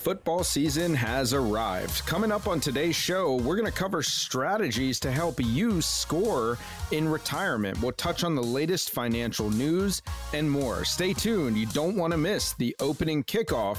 [0.00, 2.06] football season has arrived.
[2.06, 6.56] Coming up on today's show, we're going to cover strategies to help you score
[6.90, 7.80] in retirement.
[7.82, 10.00] We'll touch on the latest financial news
[10.32, 10.86] and more.
[10.86, 11.58] Stay tuned.
[11.58, 13.76] You don't want to miss the opening kickoff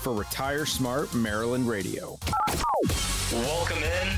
[0.00, 2.18] for Retire Smart Maryland Radio.
[3.32, 4.08] Welcome in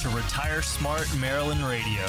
[0.00, 2.04] to Retire Smart Maryland Radio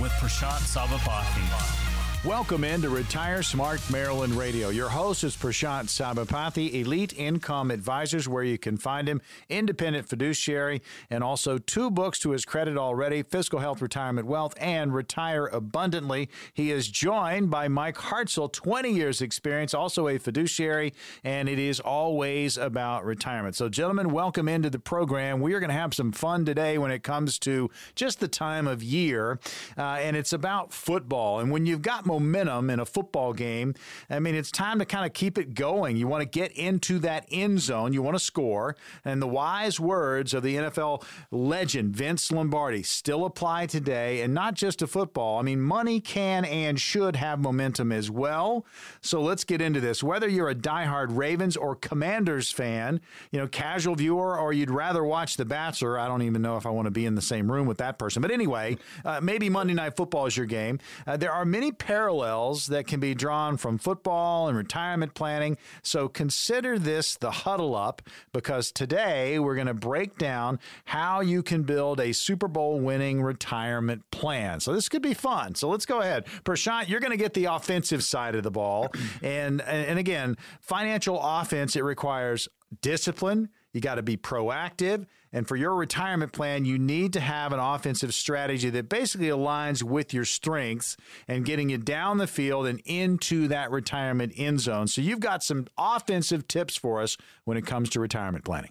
[0.00, 1.85] with Prashant Sabapathy.
[2.26, 4.70] Welcome into Retire Smart Maryland Radio.
[4.70, 10.82] Your host is Prashant Sabapathy, Elite Income Advisors, where you can find him, independent fiduciary,
[11.08, 16.28] and also two books to his credit already Fiscal Health, Retirement Wealth, and Retire Abundantly.
[16.52, 21.78] He is joined by Mike Hartzell, 20 years experience, also a fiduciary, and it is
[21.78, 23.54] always about retirement.
[23.54, 25.40] So, gentlemen, welcome into the program.
[25.40, 28.66] We are going to have some fun today when it comes to just the time
[28.66, 29.38] of year,
[29.78, 31.38] uh, and it's about football.
[31.38, 33.74] And when you've got momentum in a football game,
[34.10, 35.96] I mean, it's time to kind of keep it going.
[35.96, 38.76] You want to get into that end zone, you want to score.
[39.04, 44.54] And the wise words of the NFL legend, Vince Lombardi, still apply today, and not
[44.54, 45.38] just to football.
[45.38, 48.66] I mean, money can and should have momentum as well.
[49.00, 50.02] So let's get into this.
[50.02, 55.04] Whether you're a diehard Ravens or Commanders fan, you know, casual viewer, or you'd rather
[55.04, 57.50] watch The Bachelor, I don't even know if I want to be in the same
[57.50, 58.22] room with that person.
[58.22, 60.78] But anyway, uh, maybe Monday Night Football is your game.
[61.06, 65.56] Uh, there are many parallels that can be drawn from football and retirement planning.
[65.82, 68.02] So consider this the huddle up
[68.32, 73.22] because today we're going to break down how you can build a Super Bowl winning
[73.22, 74.60] retirement plan.
[74.60, 75.54] So this could be fun.
[75.54, 76.26] So let's go ahead.
[76.44, 78.92] Prashant, you're going to get the offensive side of the ball.
[79.22, 82.48] And, and again, financial offense, it requires
[82.82, 83.48] discipline.
[83.72, 85.06] You got to be proactive.
[85.36, 89.82] And for your retirement plan, you need to have an offensive strategy that basically aligns
[89.82, 90.96] with your strengths
[91.28, 94.86] and getting you down the field and into that retirement end zone.
[94.86, 98.70] So you've got some offensive tips for us when it comes to retirement planning.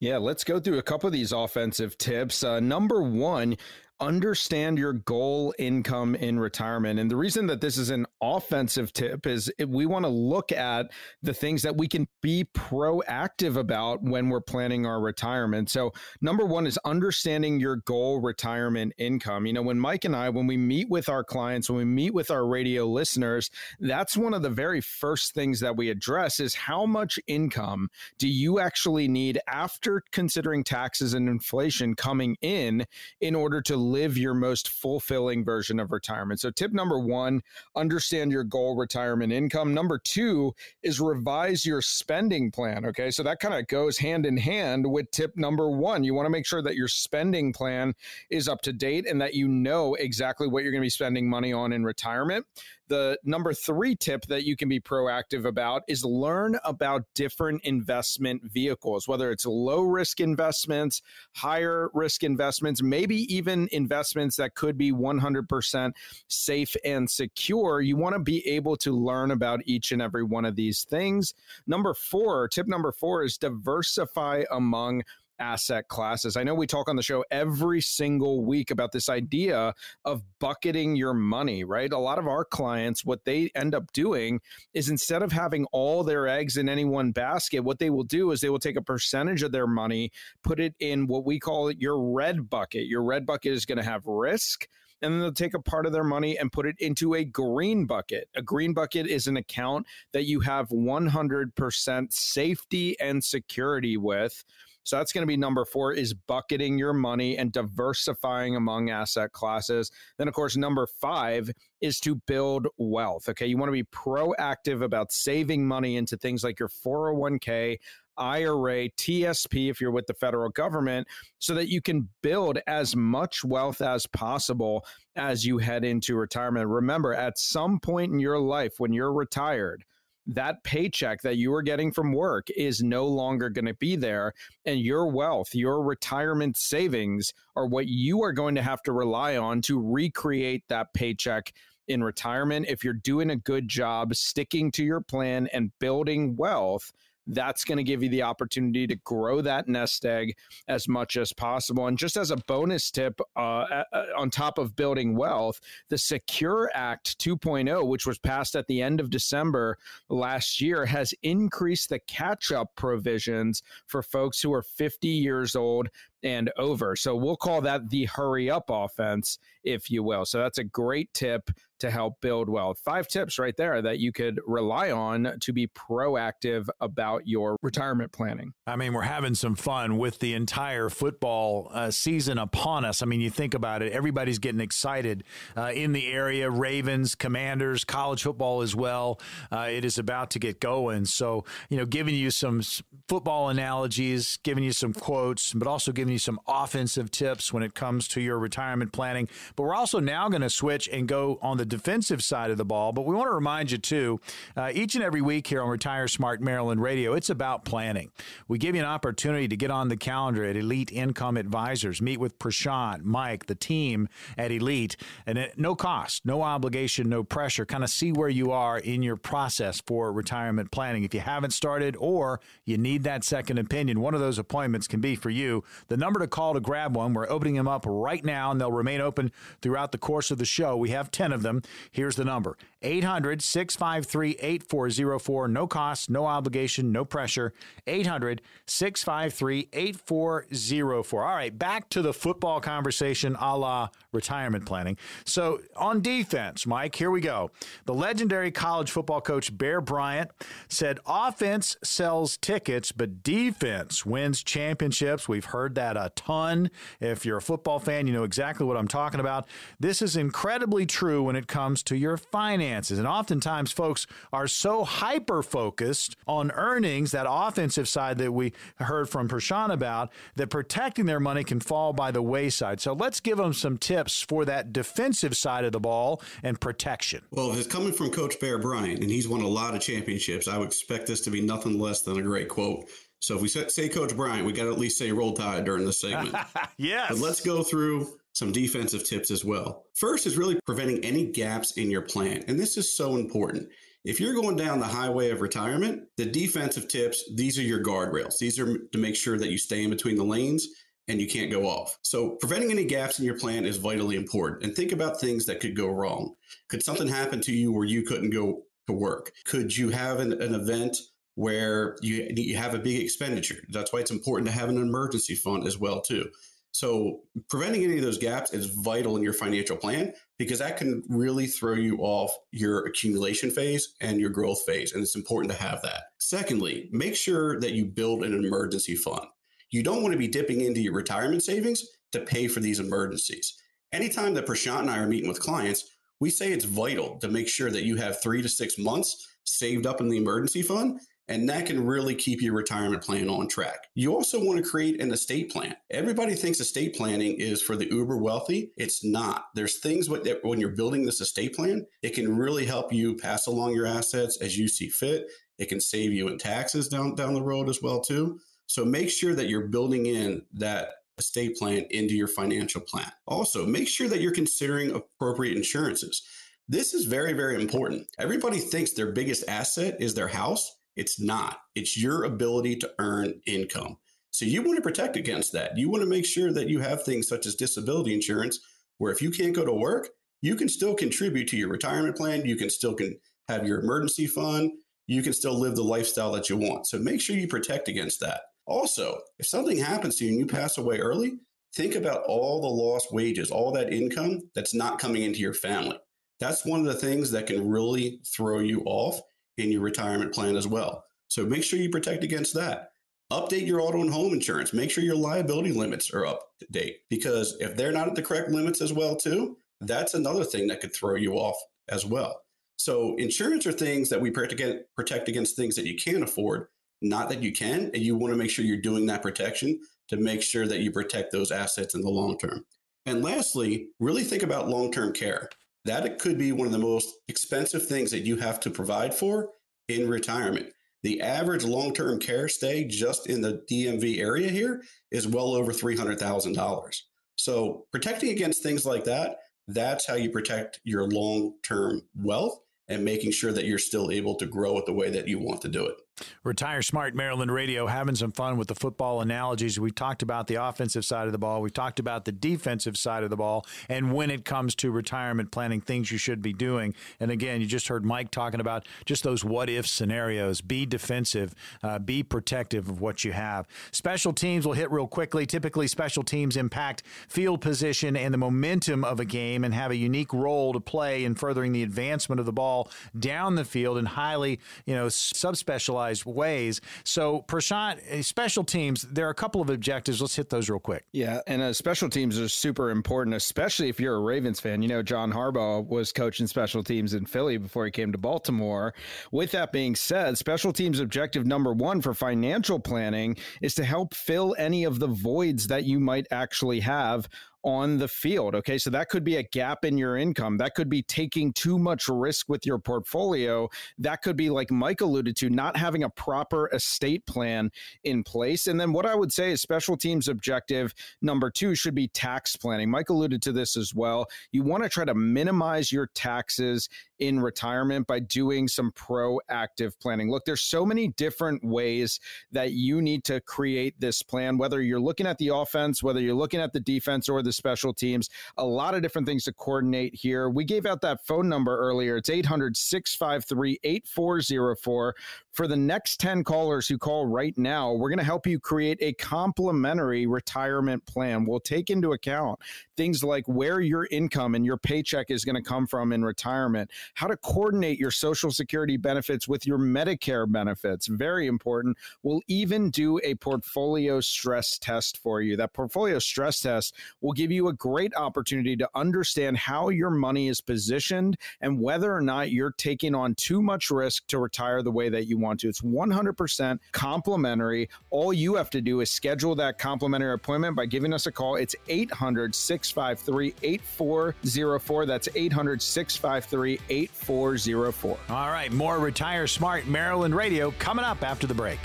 [0.00, 2.42] Yeah, let's go through a couple of these offensive tips.
[2.42, 3.56] Uh, number one,
[4.02, 6.98] understand your goal income in retirement.
[6.98, 10.90] And the reason that this is an offensive tip is we want to look at
[11.22, 15.70] the things that we can be proactive about when we're planning our retirement.
[15.70, 19.46] So, number one is understanding your goal retirement income.
[19.46, 22.12] You know, when Mike and I, when we meet with our clients, when we meet
[22.12, 26.54] with our radio listeners, that's one of the very first things that we address is
[26.54, 27.88] how much income
[28.18, 32.84] do you actually need after considering taxes and inflation coming in
[33.20, 36.40] in order to live your most fulfilling version of retirement.
[36.40, 37.42] So, tip number one,
[37.76, 39.74] understand your goal retirement income.
[39.74, 42.84] Number two is revise your spending plan.
[42.86, 43.10] Okay.
[43.10, 46.04] So, that kind of goes hand in hand with tip number one.
[46.04, 47.94] You want to make sure that your spending plan
[48.30, 51.28] is up to date and that you know exactly what you're going to be spending
[51.28, 52.46] money on in retirement.
[52.92, 58.42] The number three tip that you can be proactive about is learn about different investment
[58.52, 61.00] vehicles, whether it's low risk investments,
[61.34, 65.92] higher risk investments, maybe even investments that could be 100%
[66.28, 67.80] safe and secure.
[67.80, 71.32] You want to be able to learn about each and every one of these things.
[71.66, 75.02] Number four, tip number four is diversify among
[75.42, 76.36] asset classes.
[76.36, 80.94] I know we talk on the show every single week about this idea of bucketing
[80.94, 81.92] your money, right?
[81.92, 84.40] A lot of our clients, what they end up doing
[84.72, 88.30] is instead of having all their eggs in any one basket, what they will do
[88.30, 90.12] is they will take a percentage of their money,
[90.44, 92.86] put it in what we call your red bucket.
[92.86, 94.68] Your red bucket is going to have risk
[95.02, 97.84] and then they'll take a part of their money and put it into a green
[97.86, 98.28] bucket.
[98.36, 104.44] A green bucket is an account that you have 100% safety and security with.
[104.84, 109.32] So that's going to be number four is bucketing your money and diversifying among asset
[109.32, 109.90] classes.
[110.18, 111.50] Then, of course, number five
[111.80, 113.28] is to build wealth.
[113.28, 113.46] Okay.
[113.46, 117.78] You want to be proactive about saving money into things like your 401k,
[118.16, 123.44] IRA, TSP, if you're with the federal government, so that you can build as much
[123.44, 124.84] wealth as possible
[125.16, 126.68] as you head into retirement.
[126.68, 129.84] Remember, at some point in your life, when you're retired,
[130.26, 134.32] that paycheck that you are getting from work is no longer going to be there.
[134.64, 139.36] And your wealth, your retirement savings are what you are going to have to rely
[139.36, 141.52] on to recreate that paycheck
[141.88, 142.66] in retirement.
[142.68, 146.92] If you're doing a good job sticking to your plan and building wealth,
[147.26, 150.36] that's going to give you the opportunity to grow that nest egg
[150.68, 151.86] as much as possible.
[151.86, 153.84] And just as a bonus tip, uh,
[154.16, 159.00] on top of building wealth, the Secure Act 2.0, which was passed at the end
[159.00, 159.78] of December
[160.08, 165.88] last year, has increased the catch up provisions for folks who are 50 years old
[166.22, 166.94] and over.
[166.96, 170.24] So we'll call that the hurry up offense, if you will.
[170.24, 171.50] So that's a great tip
[171.82, 172.78] to help build wealth.
[172.84, 178.12] Five tips right there that you could rely on to be proactive about your retirement
[178.12, 178.54] planning.
[178.68, 183.02] I mean, we're having some fun with the entire football uh, season upon us.
[183.02, 185.24] I mean, you think about it, everybody's getting excited
[185.56, 189.20] uh, in the area Ravens, Commanders, college football as well.
[189.50, 191.04] Uh, it is about to get going.
[191.04, 192.62] So, you know, giving you some
[193.08, 197.74] football analogies, giving you some quotes, but also giving you some offensive tips when it
[197.74, 199.28] comes to your retirement planning.
[199.56, 202.64] But we're also now going to switch and go on the defensive side of the
[202.64, 202.92] ball.
[202.92, 204.20] But we want to remind you, too,
[204.56, 208.10] uh, each and every week here on Retire Smart Maryland Radio, it's about planning.
[208.46, 212.20] We give you an opportunity to get on the calendar at Elite Income Advisors, meet
[212.20, 214.96] with Prashant, Mike, the team at Elite,
[215.26, 217.64] and at no cost, no obligation, no pressure.
[217.64, 221.04] Kind of see where you are in your process for retirement planning.
[221.04, 225.00] If you haven't started or you need that second opinion, one of those appointments can
[225.00, 225.64] be for you.
[225.88, 228.70] The number to call to grab one, we're opening them up right now, and they'll
[228.70, 229.32] remain open
[229.62, 230.76] throughout the course of the show.
[230.76, 231.61] We have 10 of them.
[231.90, 235.48] Here's the number 800 653 8404.
[235.48, 237.52] No cost, no obligation, no pressure.
[237.86, 241.24] 800 653 8404.
[241.24, 244.96] All right, back to the football conversation a la retirement planning.
[245.24, 247.50] So, on defense, Mike, here we go.
[247.86, 250.30] The legendary college football coach Bear Bryant
[250.68, 255.28] said offense sells tickets, but defense wins championships.
[255.28, 256.70] We've heard that a ton.
[257.00, 259.46] If you're a football fan, you know exactly what I'm talking about.
[259.78, 262.71] This is incredibly true when it comes to your finances.
[262.72, 269.08] And oftentimes, folks are so hyper focused on earnings, that offensive side that we heard
[269.08, 272.80] from Prashant about, that protecting their money can fall by the wayside.
[272.80, 277.22] So let's give them some tips for that defensive side of the ball and protection.
[277.30, 280.58] Well, it's coming from Coach Bear Bryant, and he's won a lot of championships, I
[280.58, 282.88] would expect this to be nothing less than a great quote.
[283.20, 285.84] So if we say Coach Bryant, we got to at least say roll tide during
[285.84, 286.34] the segment.
[286.76, 287.08] yes.
[287.08, 289.84] But let's go through some defensive tips as well.
[289.94, 292.44] First is really preventing any gaps in your plan.
[292.48, 293.68] And this is so important.
[294.04, 298.38] If you're going down the highway of retirement, the defensive tips, these are your guardrails.
[298.38, 300.66] These are to make sure that you stay in between the lanes
[301.08, 301.98] and you can't go off.
[302.02, 304.64] So, preventing any gaps in your plan is vitally important.
[304.64, 306.34] And think about things that could go wrong.
[306.68, 309.32] Could something happen to you where you couldn't go to work?
[309.44, 310.96] Could you have an, an event
[311.34, 313.62] where you, you have a big expenditure?
[313.70, 316.28] That's why it's important to have an emergency fund as well too.
[316.72, 317.20] So
[317.50, 321.46] preventing any of those gaps is vital in your financial plan because that can really
[321.46, 324.92] throw you off your accumulation phase and your growth phase.
[324.92, 326.04] And it's important to have that.
[326.18, 329.26] Secondly, make sure that you build an emergency fund.
[329.70, 333.54] You don't want to be dipping into your retirement savings to pay for these emergencies.
[333.92, 335.84] Anytime that Prashant and I are meeting with clients,
[336.20, 339.86] we say it's vital to make sure that you have three to six months saved
[339.86, 343.86] up in the emergency fund and that can really keep your retirement plan on track.
[343.94, 345.76] You also want to create an estate plan.
[345.90, 348.72] Everybody thinks estate planning is for the uber wealthy.
[348.76, 349.46] It's not.
[349.54, 353.74] There's things when you're building this estate plan, it can really help you pass along
[353.74, 355.26] your assets as you see fit.
[355.58, 358.40] It can save you in taxes down, down the road as well too.
[358.66, 363.10] So make sure that you're building in that estate plan into your financial plan.
[363.26, 366.22] Also, make sure that you're considering appropriate insurances.
[366.68, 368.06] This is very, very important.
[368.18, 370.78] Everybody thinks their biggest asset is their house.
[370.96, 371.58] It's not.
[371.74, 373.96] It's your ability to earn income.
[374.30, 375.76] So you want to protect against that.
[375.76, 378.60] You want to make sure that you have things such as disability insurance,
[378.98, 380.08] where if you can't go to work,
[380.40, 382.44] you can still contribute to your retirement plan.
[382.44, 383.18] You can still can
[383.48, 384.72] have your emergency fund.
[385.06, 386.86] You can still live the lifestyle that you want.
[386.86, 388.40] So make sure you protect against that.
[388.66, 391.38] Also, if something happens to you and you pass away early,
[391.74, 395.98] think about all the lost wages, all that income that's not coming into your family.
[396.38, 399.20] That's one of the things that can really throw you off
[399.58, 401.04] in your retirement plan as well.
[401.28, 402.90] So make sure you protect against that.
[403.32, 404.72] Update your auto and home insurance.
[404.72, 408.22] Make sure your liability limits are up to date because if they're not at the
[408.22, 411.56] correct limits as well too, that's another thing that could throw you off
[411.88, 412.42] as well.
[412.76, 416.66] So insurance are things that we protect against things that you can't afford,
[417.00, 420.16] not that you can, and you want to make sure you're doing that protection to
[420.16, 422.64] make sure that you protect those assets in the long term.
[423.06, 425.48] And lastly, really think about long-term care
[425.84, 429.50] that could be one of the most expensive things that you have to provide for
[429.88, 430.72] in retirement.
[431.02, 435.72] The average long term care stay just in the DMV area here is well over
[435.72, 436.96] $300,000.
[437.36, 442.58] So, protecting against things like that, that's how you protect your long term wealth
[442.88, 445.62] and making sure that you're still able to grow it the way that you want
[445.62, 445.96] to do it.
[446.44, 449.80] Retire Smart Maryland Radio, having some fun with the football analogies.
[449.80, 451.62] We talked about the offensive side of the ball.
[451.62, 453.64] We talked about the defensive side of the ball.
[453.88, 456.94] And when it comes to retirement planning, things you should be doing.
[457.18, 460.60] And again, you just heard Mike talking about just those what if scenarios.
[460.60, 463.66] Be defensive, uh, be protective of what you have.
[463.90, 465.46] Special teams will hit real quickly.
[465.46, 469.96] Typically, special teams impact field position and the momentum of a game and have a
[469.96, 474.08] unique role to play in furthering the advancement of the ball down the field and
[474.08, 476.80] highly, you know, subspecialized ways.
[477.04, 480.20] So, Prashant, eh, special teams, there are a couple of objectives.
[480.20, 481.04] Let's hit those real quick.
[481.12, 484.82] Yeah, and uh, special teams are super important, especially if you're a Ravens fan.
[484.82, 488.94] You know, John Harbaugh was coaching special teams in Philly before he came to Baltimore.
[489.30, 494.14] With that being said, special teams objective number one for financial planning is to help
[494.14, 497.28] fill any of the voids that you might actually have
[497.64, 498.54] on the field.
[498.54, 498.78] Okay.
[498.78, 500.56] So that could be a gap in your income.
[500.58, 503.68] That could be taking too much risk with your portfolio.
[503.98, 507.70] That could be, like Mike alluded to, not having a proper estate plan
[508.04, 508.66] in place.
[508.66, 512.56] And then what I would say is special teams objective number two should be tax
[512.56, 512.90] planning.
[512.90, 514.26] Mike alluded to this as well.
[514.50, 516.88] You want to try to minimize your taxes
[517.18, 520.28] in retirement by doing some proactive planning.
[520.28, 522.18] Look, there's so many different ways
[522.50, 526.34] that you need to create this plan, whether you're looking at the offense, whether you're
[526.34, 530.14] looking at the defense or the special teams, a lot of different things to coordinate
[530.14, 530.48] here.
[530.48, 532.16] We gave out that phone number earlier.
[532.16, 535.14] It's 800 653 8404.
[535.52, 538.96] For the next 10 callers who call right now, we're going to help you create
[539.02, 541.44] a complimentary retirement plan.
[541.44, 542.58] We'll take into account
[542.96, 546.90] things like where your income and your paycheck is going to come from in retirement,
[547.14, 551.06] how to coordinate your Social Security benefits with your Medicare benefits.
[551.06, 551.98] Very important.
[552.22, 555.56] We'll even do a portfolio stress test for you.
[555.56, 560.48] That portfolio stress test will give you a great opportunity to understand how your money
[560.48, 564.90] is positioned and whether or not you're taking on too much risk to retire the
[564.90, 565.68] way that you want to.
[565.68, 567.88] It's 100% complimentary.
[568.10, 571.56] All you have to do is schedule that complimentary appointment by giving us a call.
[571.56, 575.06] It's 800 653 8404.
[575.06, 578.18] That's 800 653 8404.
[578.30, 581.78] All right, more Retire Smart Maryland Radio coming up after the break.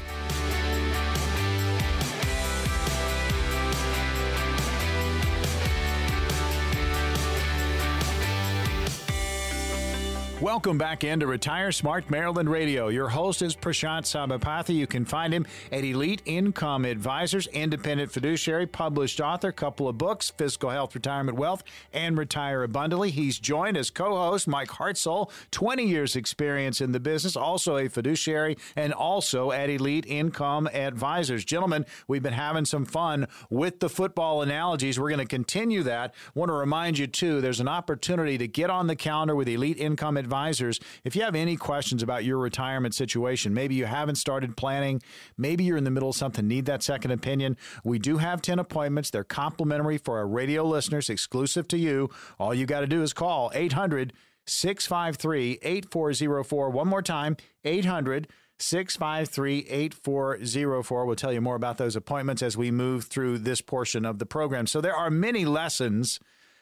[10.42, 12.90] Welcome back into Retire Smart Maryland Radio.
[12.90, 14.76] Your host is Prashant Sabapathy.
[14.76, 20.30] You can find him at Elite Income Advisors, independent fiduciary, published author, couple of books,
[20.30, 23.10] Fiscal Health, Retirement Wealth, and Retire Abundantly.
[23.10, 28.60] He's joined as co-host Mike Hartzell, 20 years experience in the business, also a fiduciary,
[28.76, 31.46] and also at Elite Income Advisors.
[31.46, 35.00] Gentlemen, we've been having some fun with the football analogies.
[35.00, 36.14] We're going to continue that.
[36.36, 39.80] Want to remind you too, there's an opportunity to get on the calendar with Elite
[39.80, 40.78] Income Advisors advisors.
[41.06, 45.02] If you have any questions about your retirement situation, maybe you haven't started planning,
[45.38, 47.56] maybe you're in the middle of something, need that second opinion,
[47.86, 49.10] we do have 10 appointments.
[49.10, 52.10] They're complimentary for our radio listeners, exclusive to you.
[52.40, 54.12] All you got to do is call 800
[54.48, 56.70] 653 8404.
[56.72, 58.28] One more time 800
[58.60, 61.06] 653 8404.
[61.06, 64.26] We'll tell you more about those appointments as we move through this portion of the
[64.26, 64.68] program.
[64.68, 66.20] So there are many lessons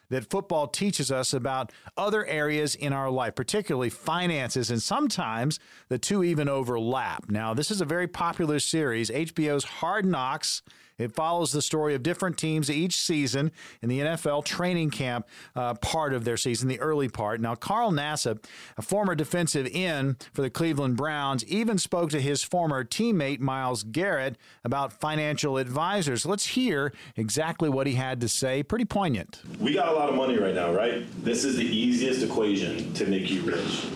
[0.08, 5.58] that football teaches us about other areas in our life, particularly finances, and sometimes
[5.88, 7.28] the two even overlap.
[7.30, 10.62] Now, this is a very popular series, HBO's Hard Knocks.
[10.98, 15.74] It follows the story of different teams each season in the NFL training camp uh,
[15.74, 17.40] part of their season, the early part.
[17.40, 18.44] Now, Carl Nassib,
[18.76, 23.82] a former defensive end for the Cleveland Browns, even spoke to his former teammate Myles
[23.82, 26.24] Garrett about financial advisors.
[26.24, 28.62] Let's hear exactly what he had to say.
[28.62, 29.42] Pretty poignant.
[29.60, 31.04] We got a lot of money right now, right?
[31.22, 33.86] This is the easiest equation to make you rich.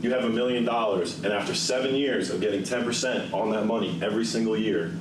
[0.00, 3.98] You have a million dollars, and after seven years of getting 10% on that money
[4.00, 4.92] every single year,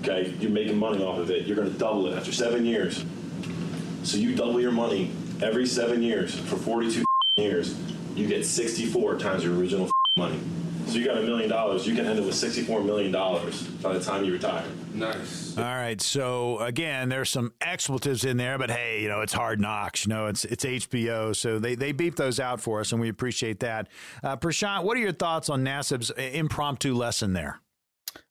[0.00, 1.46] Okay, you're making money off of it.
[1.46, 3.04] You're going to double it after seven years.
[4.04, 5.10] So you double your money
[5.42, 7.04] every seven years for 42
[7.36, 7.78] years.
[8.14, 10.40] You get 64 times your original money.
[10.86, 11.86] So you got a million dollars.
[11.86, 14.64] You can end up with 64 million dollars by the time you retire.
[14.94, 15.56] Nice.
[15.58, 16.00] All right.
[16.00, 20.06] So again, there's some expletives in there, but hey, you know it's hard knocks.
[20.06, 23.10] You know it's it's HBO, so they they beep those out for us, and we
[23.10, 23.88] appreciate that.
[24.22, 27.60] Uh, Prashant, what are your thoughts on Nassib's impromptu lesson there?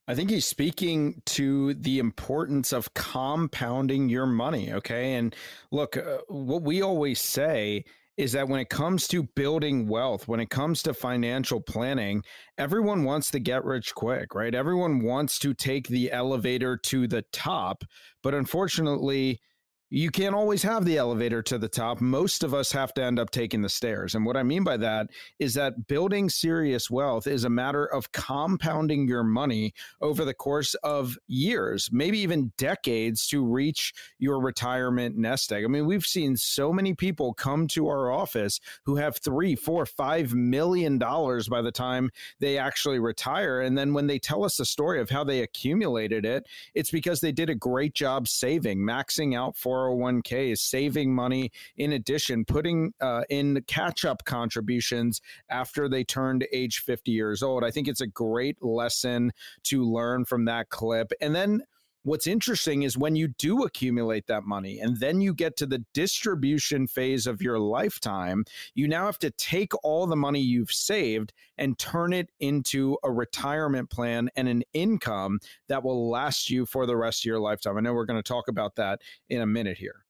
[0.07, 4.71] I think he's speaking to the importance of compounding your money.
[4.71, 5.15] Okay.
[5.15, 5.35] And
[5.71, 7.83] look, uh, what we always say
[8.15, 12.23] is that when it comes to building wealth, when it comes to financial planning,
[12.57, 14.55] everyone wants to get rich quick, right?
[14.55, 17.83] Everyone wants to take the elevator to the top.
[18.23, 19.39] But unfortunately,
[19.89, 22.01] you can't always have the elevator to the top.
[22.01, 24.15] Most of us have to end up taking the stairs.
[24.15, 25.07] And what I mean by that
[25.39, 30.73] is that building serious wealth is a matter of compounding your money over the course
[30.75, 35.63] of years, maybe even decades to reach your retirement nest egg.
[35.63, 39.85] I mean, we've seen so many people come to our office who have three, four,
[39.85, 43.61] five million dollars by the time they actually retire.
[43.61, 47.21] And then when they tell us the story of how they accumulated it, it's because
[47.21, 52.45] they did a great job saving, maxing out for 401k is saving money in addition
[52.45, 57.63] putting uh, in catch up contributions after they turned age 50 years old.
[57.63, 59.31] I think it's a great lesson
[59.63, 61.11] to learn from that clip.
[61.21, 61.63] And then
[62.03, 65.83] What's interesting is when you do accumulate that money and then you get to the
[65.93, 71.33] distribution phase of your lifetime, you now have to take all the money you've saved
[71.57, 76.85] and turn it into a retirement plan and an income that will last you for
[76.85, 77.77] the rest of your lifetime.
[77.77, 80.06] I know we're going to talk about that in a minute here.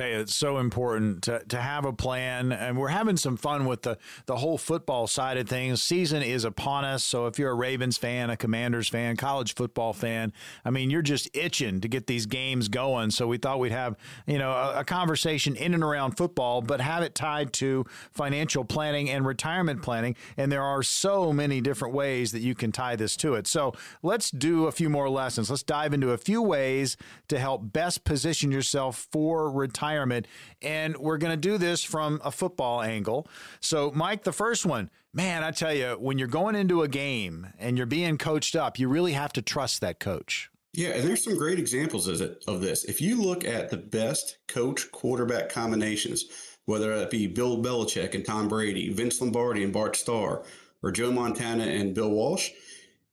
[0.00, 3.82] You, it's so important to, to have a plan, and we're having some fun with
[3.82, 5.82] the the whole football side of things.
[5.82, 9.92] Season is upon us, so if you're a Ravens fan, a Commanders fan, college football
[9.92, 10.32] fan,
[10.64, 13.10] I mean, you're just itching to get these games going.
[13.10, 13.96] So we thought we'd have
[14.26, 18.64] you know a, a conversation in and around football, but have it tied to financial
[18.64, 20.16] planning and retirement planning.
[20.36, 23.46] And there are so many different ways that you can tie this to it.
[23.46, 25.50] So let's do a few more lessons.
[25.50, 26.96] Let's dive into a few ways
[27.28, 30.26] to help best position yourself for retirement.
[30.60, 33.28] And we're going to do this from a football angle.
[33.60, 37.46] So, Mike, the first one, man, I tell you, when you're going into a game
[37.58, 40.50] and you're being coached up, you really have to trust that coach.
[40.72, 42.84] Yeah, and there's some great examples of this.
[42.84, 46.26] If you look at the best coach quarterback combinations,
[46.66, 50.44] whether it be Bill Belichick and Tom Brady, Vince Lombardi and Bart Starr,
[50.82, 52.50] or Joe Montana and Bill Walsh,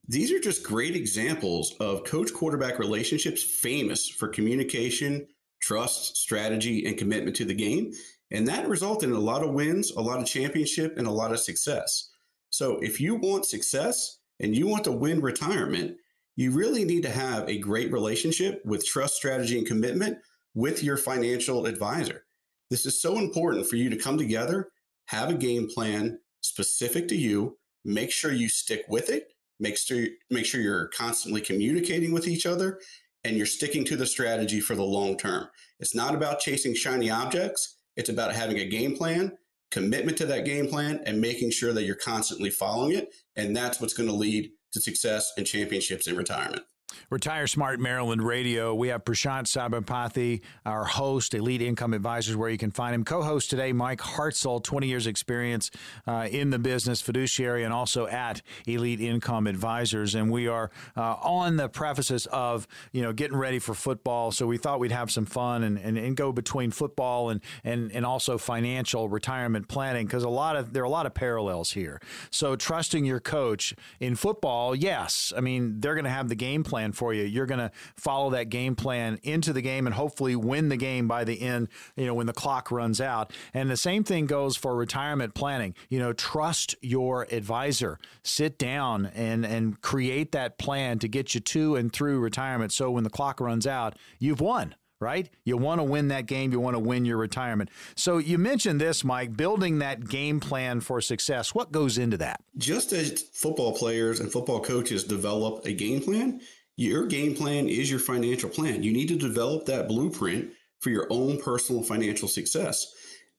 [0.07, 5.27] these are just great examples of coach quarterback relationships famous for communication,
[5.61, 7.91] trust, strategy, and commitment to the game.
[8.31, 11.31] And that resulted in a lot of wins, a lot of championship, and a lot
[11.31, 12.09] of success.
[12.49, 15.97] So if you want success and you want to win retirement,
[16.35, 20.19] you really need to have a great relationship with trust, strategy, and commitment
[20.53, 22.25] with your financial advisor.
[22.69, 24.69] This is so important for you to come together,
[25.05, 30.05] have a game plan specific to you, make sure you stick with it, make sure
[30.29, 32.79] make sure you're constantly communicating with each other
[33.23, 35.47] and you're sticking to the strategy for the long term.
[35.79, 37.77] It's not about chasing shiny objects.
[37.95, 39.37] It's about having a game plan,
[39.71, 43.13] commitment to that game plan, and making sure that you're constantly following it.
[43.35, 46.63] And that's what's going to lead to success and championships in retirement.
[47.09, 48.73] Retire Smart Maryland Radio.
[48.73, 53.03] We have Prashant Sabapathy, our host, Elite Income Advisors, where you can find him.
[53.03, 55.71] Co host today, Mike Hartzell, 20 years experience
[56.05, 60.15] uh, in the business, fiduciary, and also at Elite Income Advisors.
[60.15, 64.31] And we are uh, on the prefaces of, you know, getting ready for football.
[64.31, 67.91] So we thought we'd have some fun and, and, and go between football and, and,
[67.91, 71.71] and also financial retirement planning because a lot of there are a lot of parallels
[71.71, 72.01] here.
[72.29, 75.33] So trusting your coach in football, yes.
[75.35, 77.23] I mean, they're going to have the game plan plan for you.
[77.23, 81.07] You're going to follow that game plan into the game and hopefully win the game
[81.07, 83.31] by the end, you know, when the clock runs out.
[83.53, 85.75] And the same thing goes for retirement planning.
[85.89, 87.99] You know, trust your advisor.
[88.23, 92.91] Sit down and and create that plan to get you to and through retirement so
[92.91, 95.29] when the clock runs out, you've won right?
[95.43, 96.51] You want to win that game.
[96.51, 97.69] You want to win your retirement.
[97.95, 101.53] So you mentioned this, Mike, building that game plan for success.
[101.53, 102.41] What goes into that?
[102.57, 106.41] Just as football players and football coaches develop a game plan,
[106.77, 108.83] your game plan is your financial plan.
[108.83, 112.87] You need to develop that blueprint for your own personal financial success.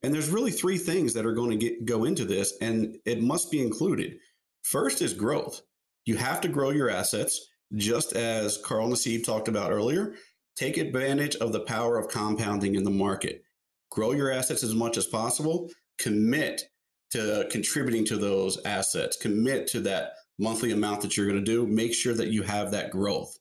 [0.02, 3.22] And there's really three things that are going to get, go into this, and it
[3.22, 4.16] must be included.
[4.62, 5.62] First is growth.
[6.04, 10.14] You have to grow your assets, just as Carl Nassib talked about earlier.
[10.56, 13.42] Take advantage of the power of compounding in the market.
[13.90, 15.70] Grow your assets as much as possible.
[15.98, 16.62] Commit
[17.10, 19.16] to contributing to those assets.
[19.16, 22.70] Commit to that monthly amount that you're going to do, make sure that you have
[22.70, 23.38] that growth.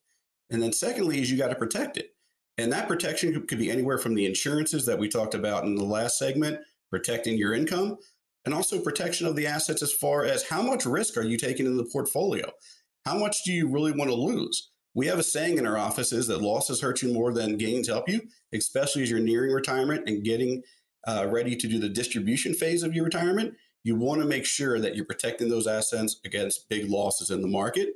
[0.49, 2.11] And then secondly is you got to protect it.
[2.57, 5.83] And that protection could be anywhere from the insurances that we talked about in the
[5.83, 7.97] last segment, protecting your income,
[8.45, 11.65] and also protection of the assets as far as how much risk are you taking
[11.65, 12.49] in the portfolio?
[13.05, 14.71] How much do you really want to lose?
[14.95, 18.09] We have a saying in our offices that losses hurt you more than gains help
[18.09, 18.21] you,
[18.53, 20.63] especially as you're nearing retirement and getting
[21.07, 23.53] uh, ready to do the distribution phase of your retirement
[23.87, 27.47] you want to make sure that you're protecting those assets against big losses in the
[27.47, 27.93] market.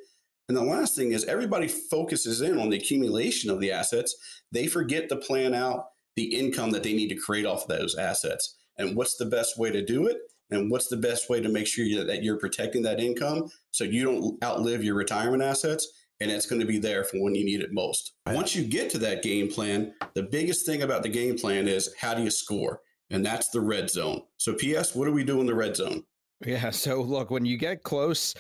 [0.47, 4.15] And the last thing is everybody focuses in on the accumulation of the assets.
[4.54, 7.95] They forget to plan out the income that they need to create off of those
[7.95, 8.58] assets.
[8.77, 10.17] And what's the best way to do it?
[10.49, 14.06] And what's the best way to make sure that you're protecting that income so you
[14.06, 17.62] don't outlive your retirement assets and it's going to be there for when you need
[17.62, 18.13] it most.
[18.27, 21.93] Once you get to that game plan, the biggest thing about the game plan is
[21.99, 22.80] how do you score?
[23.12, 24.24] And that's the red zone.
[24.38, 26.04] So, PS, what do we do in the red zone?
[26.45, 26.71] Yeah.
[26.82, 28.34] So, look, when you get close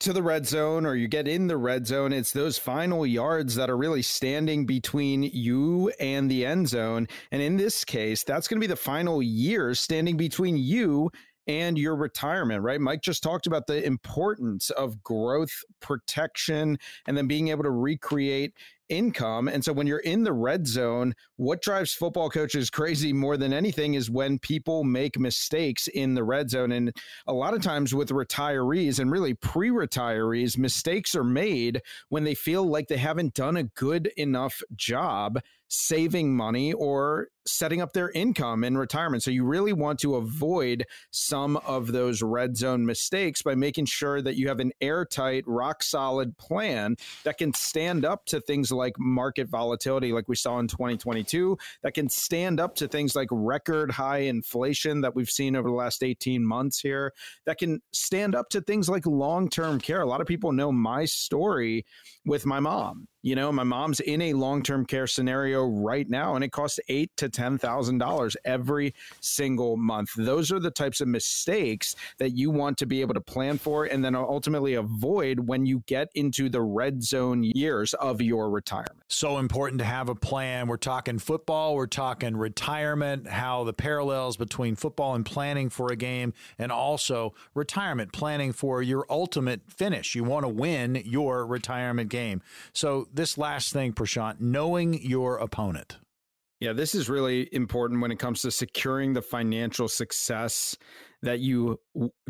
[0.00, 3.54] to the red zone or you get in the red zone, it's those final yards
[3.56, 7.06] that are really standing between you and the end zone.
[7.30, 11.10] And in this case, that's going to be the final year standing between you
[11.46, 12.80] and your retirement, right?
[12.80, 18.54] Mike just talked about the importance of growth protection and then being able to recreate
[18.90, 19.48] income.
[19.48, 23.52] And so when you're in the red zone, what drives football coaches crazy more than
[23.52, 26.72] anything is when people make mistakes in the red zone.
[26.72, 26.94] And
[27.26, 32.34] a lot of times with retirees and really pre retirees, mistakes are made when they
[32.34, 38.10] feel like they haven't done a good enough job saving money or setting up their
[38.10, 39.22] income in retirement.
[39.22, 44.20] So you really want to avoid some of those red zone mistakes by making sure
[44.20, 48.94] that you have an airtight, rock solid plan that can stand up to things like
[48.98, 53.90] market volatility, like we saw in 2022, that can stand up to things like record
[53.90, 57.12] high inflation that we've seen over the last 18 months here,
[57.46, 60.02] that can stand up to things like long term care.
[60.02, 61.84] A lot of people know my story
[62.26, 63.08] with my mom.
[63.22, 66.80] You know, my mom's in a long term care scenario right now, and it costs
[66.88, 70.10] eight to ten thousand dollars every single month.
[70.16, 73.84] Those are the types of mistakes that you want to be able to plan for,
[73.84, 79.02] and then ultimately avoid when you get into the red zone years of your retirement.
[79.08, 80.66] So important to have a plan.
[80.66, 85.96] We're talking football, we're talking retirement, how the parallels between football and planning for a
[85.96, 90.14] game, and also retirement planning for your ultimate finish.
[90.14, 92.40] You want to win your retirement game.
[92.72, 95.98] So this last thing, Prashant, knowing your opponent.
[96.60, 100.76] Yeah, this is really important when it comes to securing the financial success
[101.22, 101.78] that you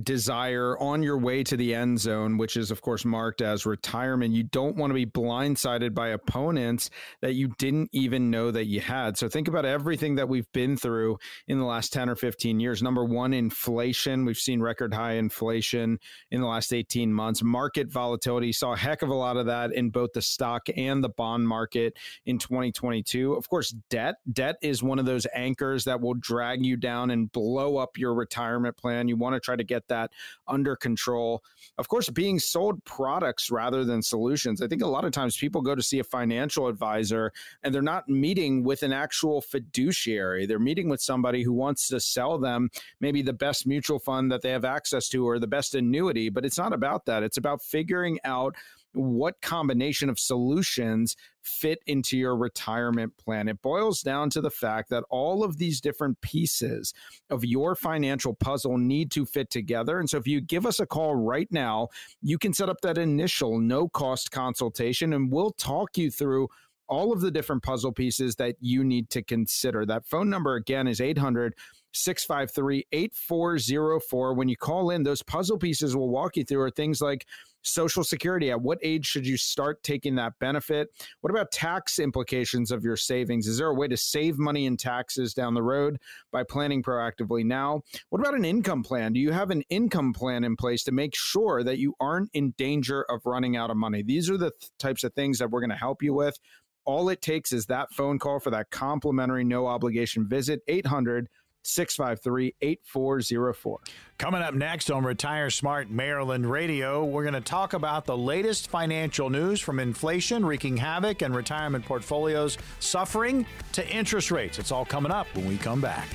[0.02, 4.34] desire on your way to the end zone, which is, of course, marked as retirement.
[4.34, 6.90] You don't want to be blindsided by opponents
[7.22, 9.16] that you didn't even know that you had.
[9.16, 12.82] So think about everything that we've been through in the last 10 or 15 years.
[12.82, 14.24] Number one, inflation.
[14.24, 15.98] We've seen record high inflation
[16.30, 17.42] in the last 18 months.
[17.42, 18.52] Market volatility.
[18.52, 21.46] Saw a heck of a lot of that in both the stock and the bond
[21.46, 23.34] market in 2022.
[23.34, 24.16] Of course, debt.
[24.32, 28.14] Debt is one of those anchors that will drag you down and blow up your
[28.14, 29.08] retirement plan.
[29.08, 30.10] You want to try to get that
[30.48, 31.42] under control.
[31.78, 34.62] Of course, being sold products rather than solutions.
[34.62, 37.82] I think a lot of times people go to see a financial advisor and they're
[37.82, 40.46] not meeting with an actual fiduciary.
[40.46, 44.42] They're meeting with somebody who wants to sell them maybe the best mutual fund that
[44.42, 47.22] they have access to or the best annuity, but it's not about that.
[47.22, 48.54] It's about figuring out
[48.92, 53.48] what combination of solutions fit into your retirement plan.
[53.48, 56.92] It boils down to the fact that all of these different pieces
[57.30, 59.98] of your financial puzzle need to fit together.
[59.98, 61.88] And so if you give us a call right now,
[62.20, 66.48] you can set up that initial no cost consultation and we'll talk you through
[66.88, 69.86] all of the different puzzle pieces that you need to consider.
[69.86, 71.54] That phone number again is 800
[71.92, 74.34] 653 8404.
[74.34, 77.26] When you call in, those puzzle pieces will walk you through are things like
[77.62, 78.50] Social Security.
[78.50, 80.88] At what age should you start taking that benefit?
[81.20, 83.46] What about tax implications of your savings?
[83.46, 85.98] Is there a way to save money in taxes down the road
[86.32, 87.82] by planning proactively now?
[88.08, 89.12] What about an income plan?
[89.12, 92.52] Do you have an income plan in place to make sure that you aren't in
[92.56, 94.02] danger of running out of money?
[94.02, 96.38] These are the th- types of things that we're going to help you with.
[96.86, 101.28] All it takes is that phone call for that complimentary no obligation visit 800
[101.62, 103.78] 653 8404.
[104.18, 108.68] Coming up next on Retire Smart Maryland Radio, we're going to talk about the latest
[108.68, 114.58] financial news from inflation wreaking havoc and retirement portfolios suffering to interest rates.
[114.58, 116.08] It's all coming up when we come back.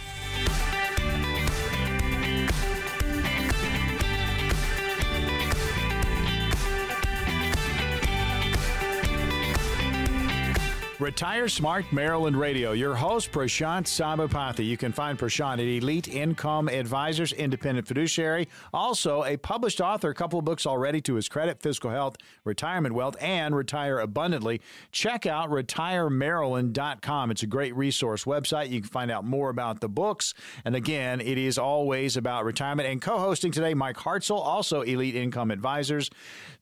[10.98, 12.72] Retire Smart Maryland Radio.
[12.72, 14.66] Your host, Prashant Sabapathy.
[14.66, 18.48] You can find Prashant at Elite Income Advisors, Independent Fiduciary.
[18.74, 22.96] Also, a published author, a couple of books already to his credit Fiscal Health, Retirement
[22.96, 24.62] Wealth, and Retire Abundantly.
[24.94, 27.30] Check out retiremaryland.com.
[27.30, 28.70] It's a great resource website.
[28.70, 30.34] You can find out more about the books.
[30.64, 32.88] And again, it is always about retirement.
[32.88, 36.10] And co hosting today, Mike Hartzell, also Elite Income Advisors.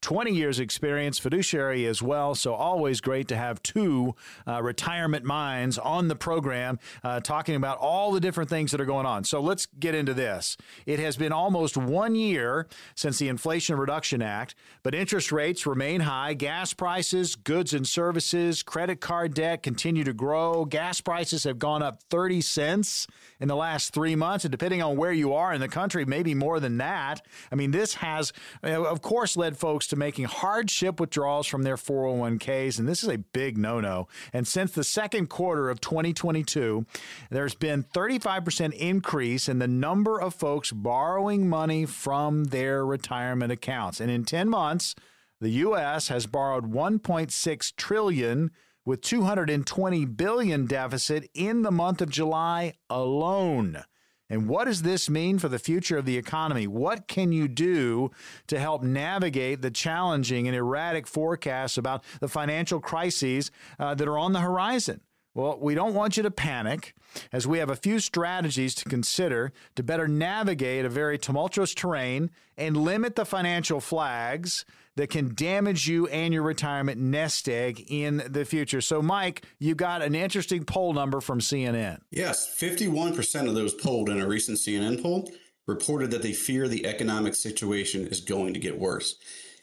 [0.02, 2.34] 20 years experience, fiduciary as well.
[2.34, 4.16] So always great to have two
[4.48, 8.86] uh, retirement minds on the program, uh, talking about all the different things that are
[8.86, 9.24] going on.
[9.24, 10.58] So let's get into this.
[10.86, 16.02] It has been almost one year since the Inflation Reduction Act, but interest rates remain
[16.02, 16.34] high.
[16.34, 20.66] Gas prices, goods and services, credit card debt continue to grow.
[20.66, 23.08] Gas prices have gone up 30 cents
[23.44, 24.46] in the last three months.
[24.46, 27.22] And depending on where you are in the country, maybe more than that.
[27.52, 28.32] I mean, this has,
[28.64, 32.80] of course, led folks to making hardship withdrawals from their 401ks.
[32.80, 34.08] And this is a big no no.
[34.32, 36.86] And since the second quarter of 2022,
[37.32, 44.00] there's been 35% increase in the number of folks borrowing money from their retirement accounts.
[44.00, 44.96] And in 10 months,
[45.42, 46.08] the U.S.
[46.08, 48.52] has borrowed 1.6 trillion
[48.86, 53.84] with 220 billion deficit in the month of July alone.
[54.30, 56.66] And what does this mean for the future of the economy?
[56.66, 58.12] What can you do
[58.48, 64.18] to help navigate the challenging and erratic forecasts about the financial crises uh, that are
[64.18, 65.02] on the horizon?
[65.36, 66.94] Well, we don't want you to panic,
[67.32, 72.30] as we have a few strategies to consider to better navigate a very tumultuous terrain
[72.56, 74.64] and limit the financial flags
[74.96, 78.80] that can damage you and your retirement nest egg in the future.
[78.80, 82.02] So, Mike, you got an interesting poll number from CNN.
[82.12, 85.32] Yes, 51% of those polled in a recent CNN poll
[85.66, 89.16] reported that they fear the economic situation is going to get worse.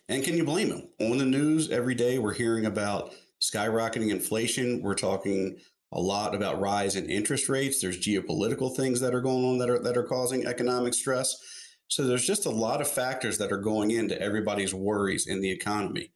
[0.08, 0.88] And can you blame them?
[1.00, 4.82] On the news every day, we're hearing about skyrocketing inflation.
[4.82, 5.58] We're talking
[5.92, 7.80] a lot about rise in interest rates.
[7.80, 11.36] There's geopolitical things that are going on that are that are causing economic stress.
[11.88, 15.50] So there's just a lot of factors that are going into everybody's worries in the
[15.50, 16.12] economy.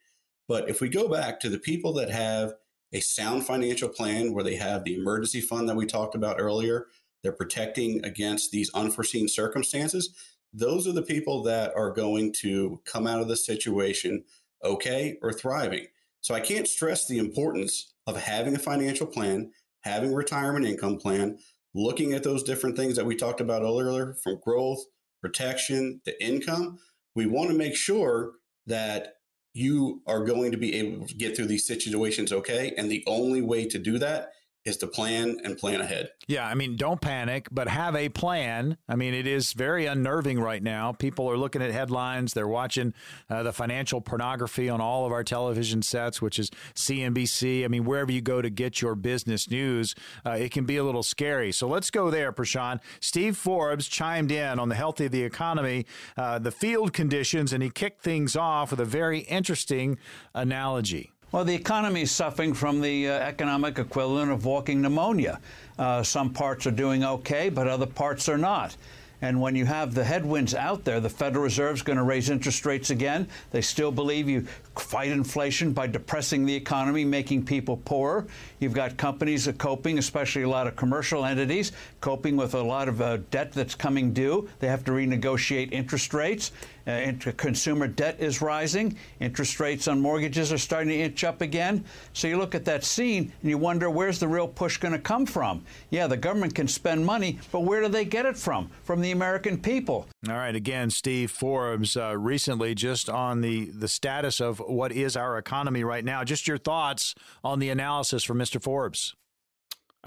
[0.46, 2.54] But if we go back to the people that have
[2.92, 6.86] a sound financial plan where they have the emergency fund that we talked about earlier,
[7.22, 10.14] they're protecting against these unforeseen circumstances.
[10.52, 14.22] Those are the people that are going to come out of the situation
[14.62, 15.86] okay or thriving.
[16.24, 19.50] So I can't stress the importance of having a financial plan,
[19.82, 21.36] having a retirement income plan,
[21.74, 24.82] looking at those different things that we talked about earlier from growth
[25.20, 26.78] protection, the income,
[27.14, 28.32] we want to make sure
[28.66, 29.16] that
[29.52, 32.72] you are going to be able to get through these situations okay.
[32.78, 34.30] And the only way to do that
[34.64, 36.10] is to plan and plan ahead.
[36.26, 38.78] Yeah, I mean, don't panic, but have a plan.
[38.88, 40.92] I mean, it is very unnerving right now.
[40.92, 42.94] People are looking at headlines, they're watching
[43.28, 47.64] uh, the financial pornography on all of our television sets, which is CNBC.
[47.64, 50.84] I mean, wherever you go to get your business news, uh, it can be a
[50.84, 51.52] little scary.
[51.52, 52.80] So let's go there, Prashant.
[53.00, 55.84] Steve Forbes chimed in on the health of the economy,
[56.16, 59.98] uh, the field conditions, and he kicked things off with a very interesting
[60.34, 61.13] analogy.
[61.34, 65.40] Well, the economy is suffering from the uh, economic equivalent of walking pneumonia.
[65.76, 68.76] Uh, some parts are doing okay, but other parts are not.
[69.20, 72.30] And when you have the headwinds out there, the Federal Reserve is going to raise
[72.30, 73.26] interest rates again.
[73.50, 74.42] They still believe you
[74.76, 78.26] fight inflation by depressing the economy, making people poorer.
[78.60, 82.62] You've got companies that are coping, especially a lot of commercial entities, coping with a
[82.62, 84.48] lot of uh, debt that's coming due.
[84.60, 86.52] They have to renegotiate interest rates.
[86.86, 88.96] Uh, consumer debt is rising.
[89.20, 91.84] Interest rates on mortgages are starting to inch up again.
[92.12, 94.98] So you look at that scene and you wonder where's the real push going to
[94.98, 95.64] come from?
[95.90, 98.70] Yeah, the government can spend money, but where do they get it from?
[98.84, 100.06] From the American people.
[100.28, 100.54] All right.
[100.54, 105.84] Again, Steve Forbes uh, recently just on the, the status of what is our economy
[105.84, 106.24] right now.
[106.24, 108.62] Just your thoughts on the analysis from Mr.
[108.62, 109.14] Forbes.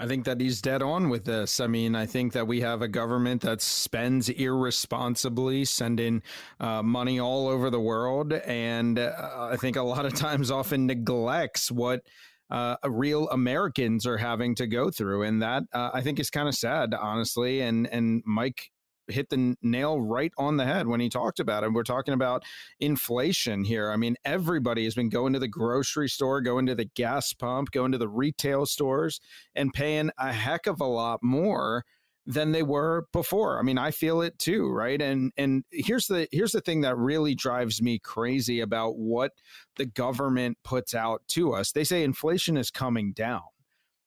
[0.00, 1.58] I think that he's dead on with this.
[1.58, 6.22] I mean, I think that we have a government that spends irresponsibly, sending
[6.60, 9.10] uh, money all over the world, and uh,
[9.50, 12.02] I think a lot of times often neglects what
[12.48, 16.46] uh, real Americans are having to go through, and that uh, I think is kind
[16.46, 17.60] of sad, honestly.
[17.60, 18.70] And and Mike
[19.08, 21.72] hit the nail right on the head when he talked about it.
[21.72, 22.44] We're talking about
[22.80, 23.90] inflation here.
[23.90, 27.70] I mean, everybody has been going to the grocery store, going to the gas pump,
[27.70, 29.20] going to the retail stores,
[29.54, 31.84] and paying a heck of a lot more
[32.28, 33.58] than they were before.
[33.58, 35.00] I mean, I feel it too, right?
[35.00, 39.32] And and here's the here's the thing that really drives me crazy about what
[39.76, 41.72] the government puts out to us.
[41.72, 43.42] They say inflation is coming down.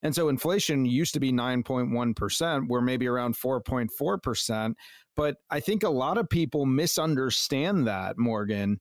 [0.03, 4.73] And so inflation used to be 9.1%, we're maybe around 4.4%.
[5.15, 8.79] But I think a lot of people misunderstand that, Morgan,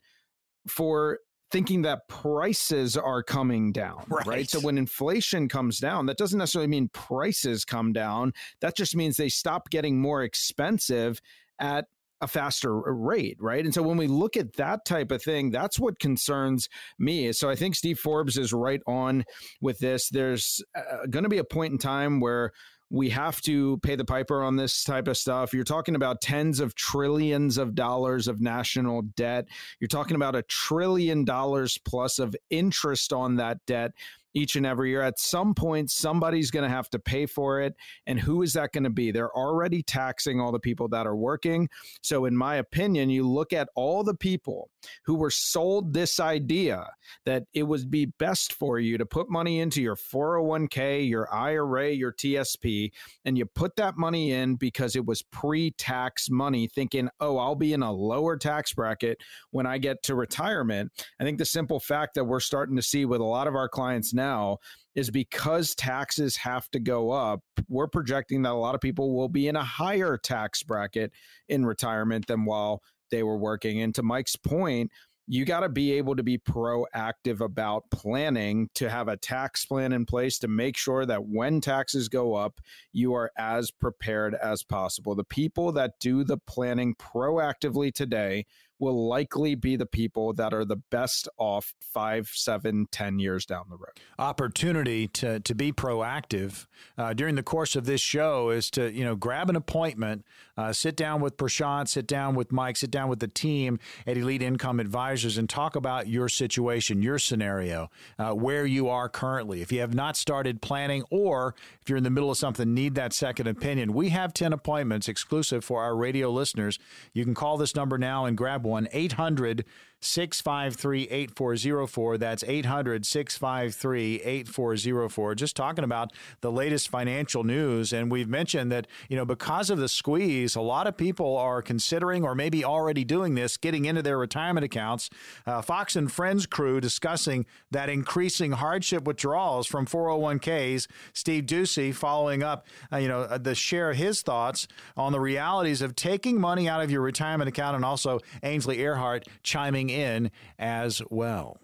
[0.68, 1.18] for
[1.50, 4.26] thinking that prices are coming down, right.
[4.26, 4.50] right.
[4.50, 8.32] So when inflation comes down, that doesn't necessarily mean prices come down.
[8.60, 11.20] That just means they stop getting more expensive
[11.58, 11.86] at
[12.20, 13.64] a faster rate, right?
[13.64, 17.32] And so when we look at that type of thing, that's what concerns me.
[17.32, 19.24] So I think Steve Forbes is right on
[19.60, 20.08] with this.
[20.08, 22.52] There's uh, going to be a point in time where
[22.90, 25.54] we have to pay the piper on this type of stuff.
[25.54, 29.46] You're talking about tens of trillions of dollars of national debt.
[29.78, 33.92] You're talking about a trillion dollars plus of interest on that debt
[34.34, 35.02] each and every year.
[35.02, 37.74] At some point, somebody's going to have to pay for it.
[38.06, 39.10] And who is that going to be?
[39.10, 41.68] They're already taxing all the people that are working.
[42.02, 44.70] So, in my opinion, you look at all the people
[45.04, 46.86] who were sold this idea
[47.26, 51.90] that it would be best for you to put money into your 401k, your IRA,
[51.90, 52.90] your TSP,
[53.24, 57.54] and you put that money in because it was pre tax money, thinking, oh, I'll
[57.54, 59.18] be in a lower tax bracket
[59.50, 60.92] when I get to retirement.
[61.20, 63.68] I think the simple fact that we're starting to see with a lot of our
[63.68, 64.58] clients now
[64.94, 69.28] is because taxes have to go up, we're projecting that a lot of people will
[69.28, 71.12] be in a higher tax bracket
[71.48, 73.82] in retirement than while they were working.
[73.82, 74.90] And to Mike's point,
[75.26, 79.92] you got to be able to be proactive about planning to have a tax plan
[79.92, 82.60] in place to make sure that when taxes go up,
[82.92, 85.14] you are as prepared as possible.
[85.14, 88.44] The people that do the planning proactively today
[88.80, 93.66] will likely be the people that are the best off five, seven, ten years down
[93.68, 93.92] the road.
[94.18, 96.66] Opportunity to, to be proactive
[96.96, 100.24] uh, during the course of this show is to you know grab an appointment,
[100.56, 104.16] uh, sit down with Prashant, sit down with Mike, sit down with the team at
[104.16, 109.60] Elite Income Advisors, and talk about your situation, your scenario, uh, where you are currently.
[109.60, 112.94] If you have not started planning, or if you're in the middle of something, need
[112.94, 116.78] that second opinion, we have ten appointments exclusive for our radio listeners.
[117.12, 119.64] You can call this number now and grab 800
[120.00, 122.18] 653 8404.
[122.18, 125.34] That's 800 653 8404.
[125.34, 127.92] Just talking about the latest financial news.
[127.92, 131.60] And we've mentioned that, you know, because of the squeeze, a lot of people are
[131.60, 135.10] considering or maybe already doing this, getting into their retirement accounts.
[135.46, 140.86] Uh, Fox and Friends crew discussing that increasing hardship withdrawals from 401ks.
[141.12, 145.82] Steve Doocy following up, uh, you know, uh, the share his thoughts on the realities
[145.82, 151.02] of taking money out of your retirement account and also Ainsley Earhardt chiming in as
[151.10, 151.58] well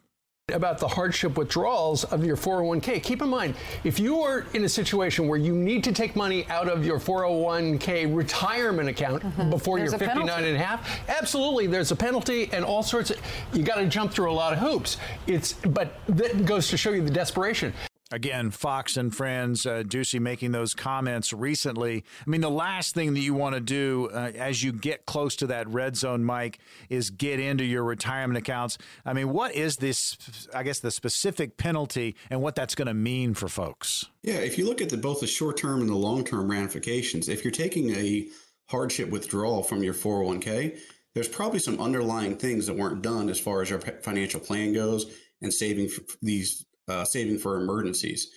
[0.54, 3.02] about the hardship withdrawals of your 401k.
[3.02, 6.46] Keep in mind, if you are in a situation where you need to take money
[6.46, 9.50] out of your 401k retirement account mm-hmm.
[9.50, 13.18] before there's you're 59 and a half, absolutely there's a penalty and all sorts of
[13.52, 14.98] you got to jump through a lot of hoops.
[15.26, 17.72] It's but that goes to show you the desperation.
[18.12, 22.04] Again, Fox and Friends, uh, Doocy making those comments recently.
[22.24, 25.34] I mean, the last thing that you want to do uh, as you get close
[25.36, 28.78] to that red zone, Mike, is get into your retirement accounts.
[29.04, 32.94] I mean, what is this, I guess, the specific penalty and what that's going to
[32.94, 34.04] mean for folks?
[34.22, 37.28] Yeah, if you look at the, both the short term and the long term ramifications,
[37.28, 38.28] if you're taking a
[38.68, 40.78] hardship withdrawal from your 401k,
[41.14, 45.06] there's probably some underlying things that weren't done as far as your financial plan goes
[45.42, 45.90] and saving
[46.22, 48.28] these uh, saving for emergencies.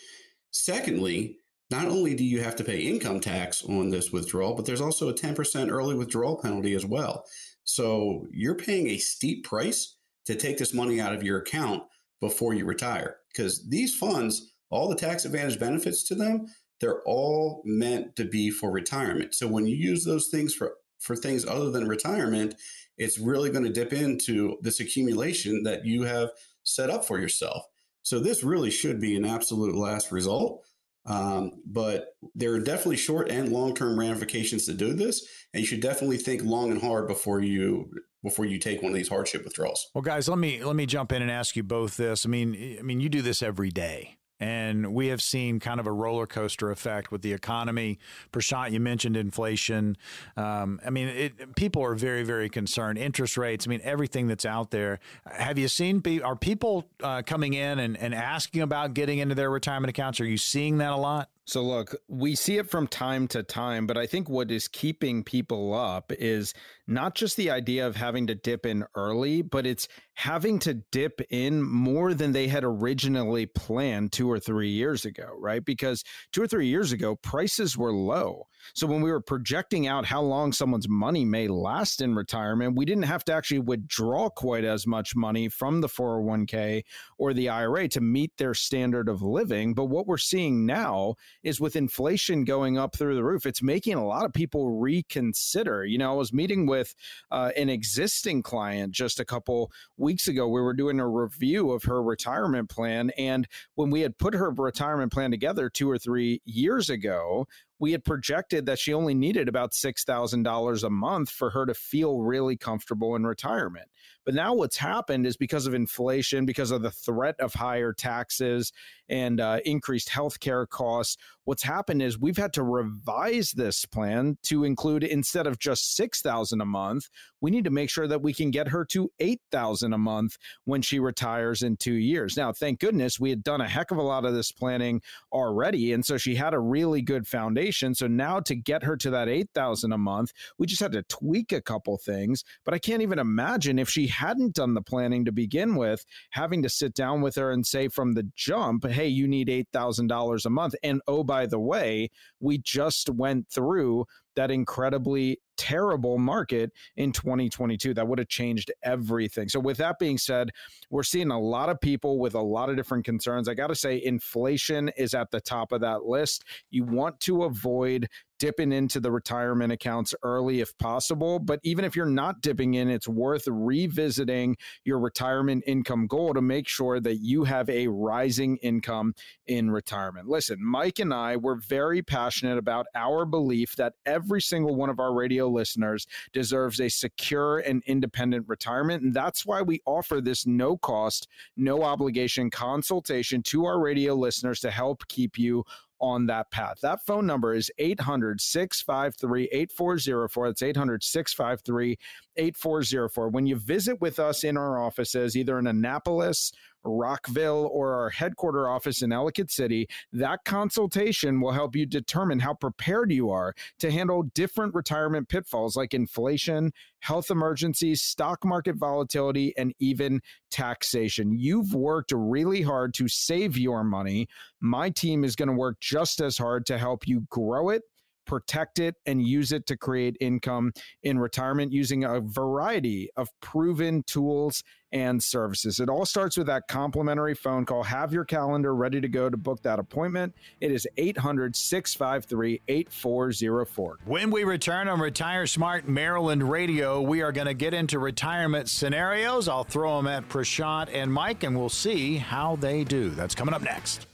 [0.52, 1.38] Secondly,
[1.72, 5.10] not only do you have to pay income tax on this withdrawal, but there's also
[5.10, 7.26] a 10% early withdrawal penalty as well.
[7.64, 11.84] So you're paying a steep price to take this money out of your account
[12.20, 16.48] before you retire because these funds, all the tax advantage benefits to them,
[16.82, 19.36] they're all meant to be for retirement.
[19.36, 22.56] So when you use those things for for things other than retirement,
[22.98, 26.30] it's really going to dip into this accumulation that you have
[26.64, 27.64] set up for yourself.
[28.10, 30.66] So this really should be an absolute last result.
[31.06, 35.68] Um, but there are definitely short and long term ramifications to do this, and you
[35.68, 37.92] should definitely think long and hard before you
[38.24, 39.92] before you take one of these hardship withdrawals.
[39.94, 42.26] Well, guys, let me let me jump in and ask you both this.
[42.26, 44.18] I mean, I mean, you do this every day.
[44.40, 48.00] And we have seen kind of a roller coaster effect with the economy.
[48.32, 49.98] Prashant, you mentioned inflation.
[50.38, 52.98] Um, I mean, it, people are very, very concerned.
[52.98, 55.00] Interest rates, I mean, everything that's out there.
[55.26, 59.50] Have you seen, are people uh, coming in and, and asking about getting into their
[59.50, 60.22] retirement accounts?
[60.22, 61.30] Are you seeing that a lot?
[61.50, 65.24] So, look, we see it from time to time, but I think what is keeping
[65.24, 66.54] people up is
[66.86, 69.88] not just the idea of having to dip in early, but it's
[70.20, 75.30] having to dip in more than they had originally planned two or three years ago,
[75.40, 75.64] right?
[75.64, 76.04] Because
[76.34, 78.46] two or three years ago, prices were low.
[78.74, 82.84] So when we were projecting out how long someone's money may last in retirement, we
[82.84, 86.84] didn't have to actually withdraw quite as much money from the 401k
[87.18, 89.74] or the IRA to meet their standard of living.
[89.74, 93.96] But what we're seeing now is with inflation going up through the roof, it's making
[93.96, 95.86] a lot of people reconsider.
[95.86, 96.94] You know, I was meeting with
[97.32, 100.48] uh, an existing client just a couple weeks ago.
[100.48, 103.12] We were doing a review of her retirement plan.
[103.18, 107.48] And when we had put her retirement plan together two or three years ago,
[107.80, 112.20] we had projected that she only needed about $6,000 a month for her to feel
[112.20, 113.90] really comfortable in retirement.
[114.26, 118.74] But now what's happened is because of inflation, because of the threat of higher taxes
[119.08, 121.18] and uh, increased healthcare costs,
[121.50, 126.62] What's happened is we've had to revise this plan to include instead of just 6000
[126.62, 127.10] a month,
[127.42, 130.84] we need to make sure that we can get her to 8000 a month when
[130.84, 132.38] she retires in 2 years.
[132.38, 135.92] Now, thank goodness we had done a heck of a lot of this planning already
[135.92, 137.96] and so she had a really good foundation.
[137.96, 141.52] So now to get her to that 8000 a month, we just had to tweak
[141.52, 145.32] a couple things, but I can't even imagine if she hadn't done the planning to
[145.32, 149.28] begin with, having to sit down with her and say from the jump, hey, you
[149.28, 150.76] need $8,000 a month.
[150.84, 154.06] And oh, by the way, we just went through
[154.40, 159.50] that incredibly terrible market in 2022 that would have changed everything.
[159.50, 160.52] So with that being said,
[160.90, 163.50] we're seeing a lot of people with a lot of different concerns.
[163.50, 166.46] I got to say inflation is at the top of that list.
[166.72, 168.08] You want to avoid
[168.40, 171.40] dipping into the retirement accounts early if possible.
[171.40, 176.42] But even if you're not dipping in, it's worth revisiting your retirement income goal to
[176.42, 179.14] make sure that you have a rising income
[179.46, 180.30] in retirement.
[180.30, 185.00] Listen, Mike and I, we're very passionate about our belief that every single one of
[185.00, 189.02] our radio listeners deserves a secure and independent retirement.
[189.02, 191.28] And that's why we offer this no cost,
[191.58, 195.64] no obligation consultation to our radio listeners to help keep you
[196.02, 196.78] on that path.
[196.82, 200.48] That phone number is 800 653 8404.
[200.48, 201.98] That's 800 653
[202.38, 203.30] 8404.
[203.30, 206.52] When you visit with us in our offices, either in Annapolis
[206.84, 212.54] Rockville, or our headquarter office in Ellicott City, that consultation will help you determine how
[212.54, 219.54] prepared you are to handle different retirement pitfalls like inflation, health emergencies, stock market volatility,
[219.58, 220.22] and even
[220.52, 221.32] taxation.
[221.32, 224.28] You've worked really hard to save your money.
[224.62, 227.84] My team is going to work just as hard to help you grow it
[228.30, 230.72] protect it, and use it to create income
[231.02, 235.80] in retirement using a variety of proven tools and services.
[235.80, 237.82] It all starts with that complimentary phone call.
[237.82, 240.36] Have your calendar ready to go to book that appointment.
[240.62, 243.98] It is 800 653 8404.
[244.06, 248.70] When we return on Retire Smart Maryland Radio, we are going to get into retirement
[248.70, 249.48] scenarios.
[249.48, 253.10] I'll throw them at Prashant and Mike, and we'll see how they do.
[253.10, 254.06] That's coming up next.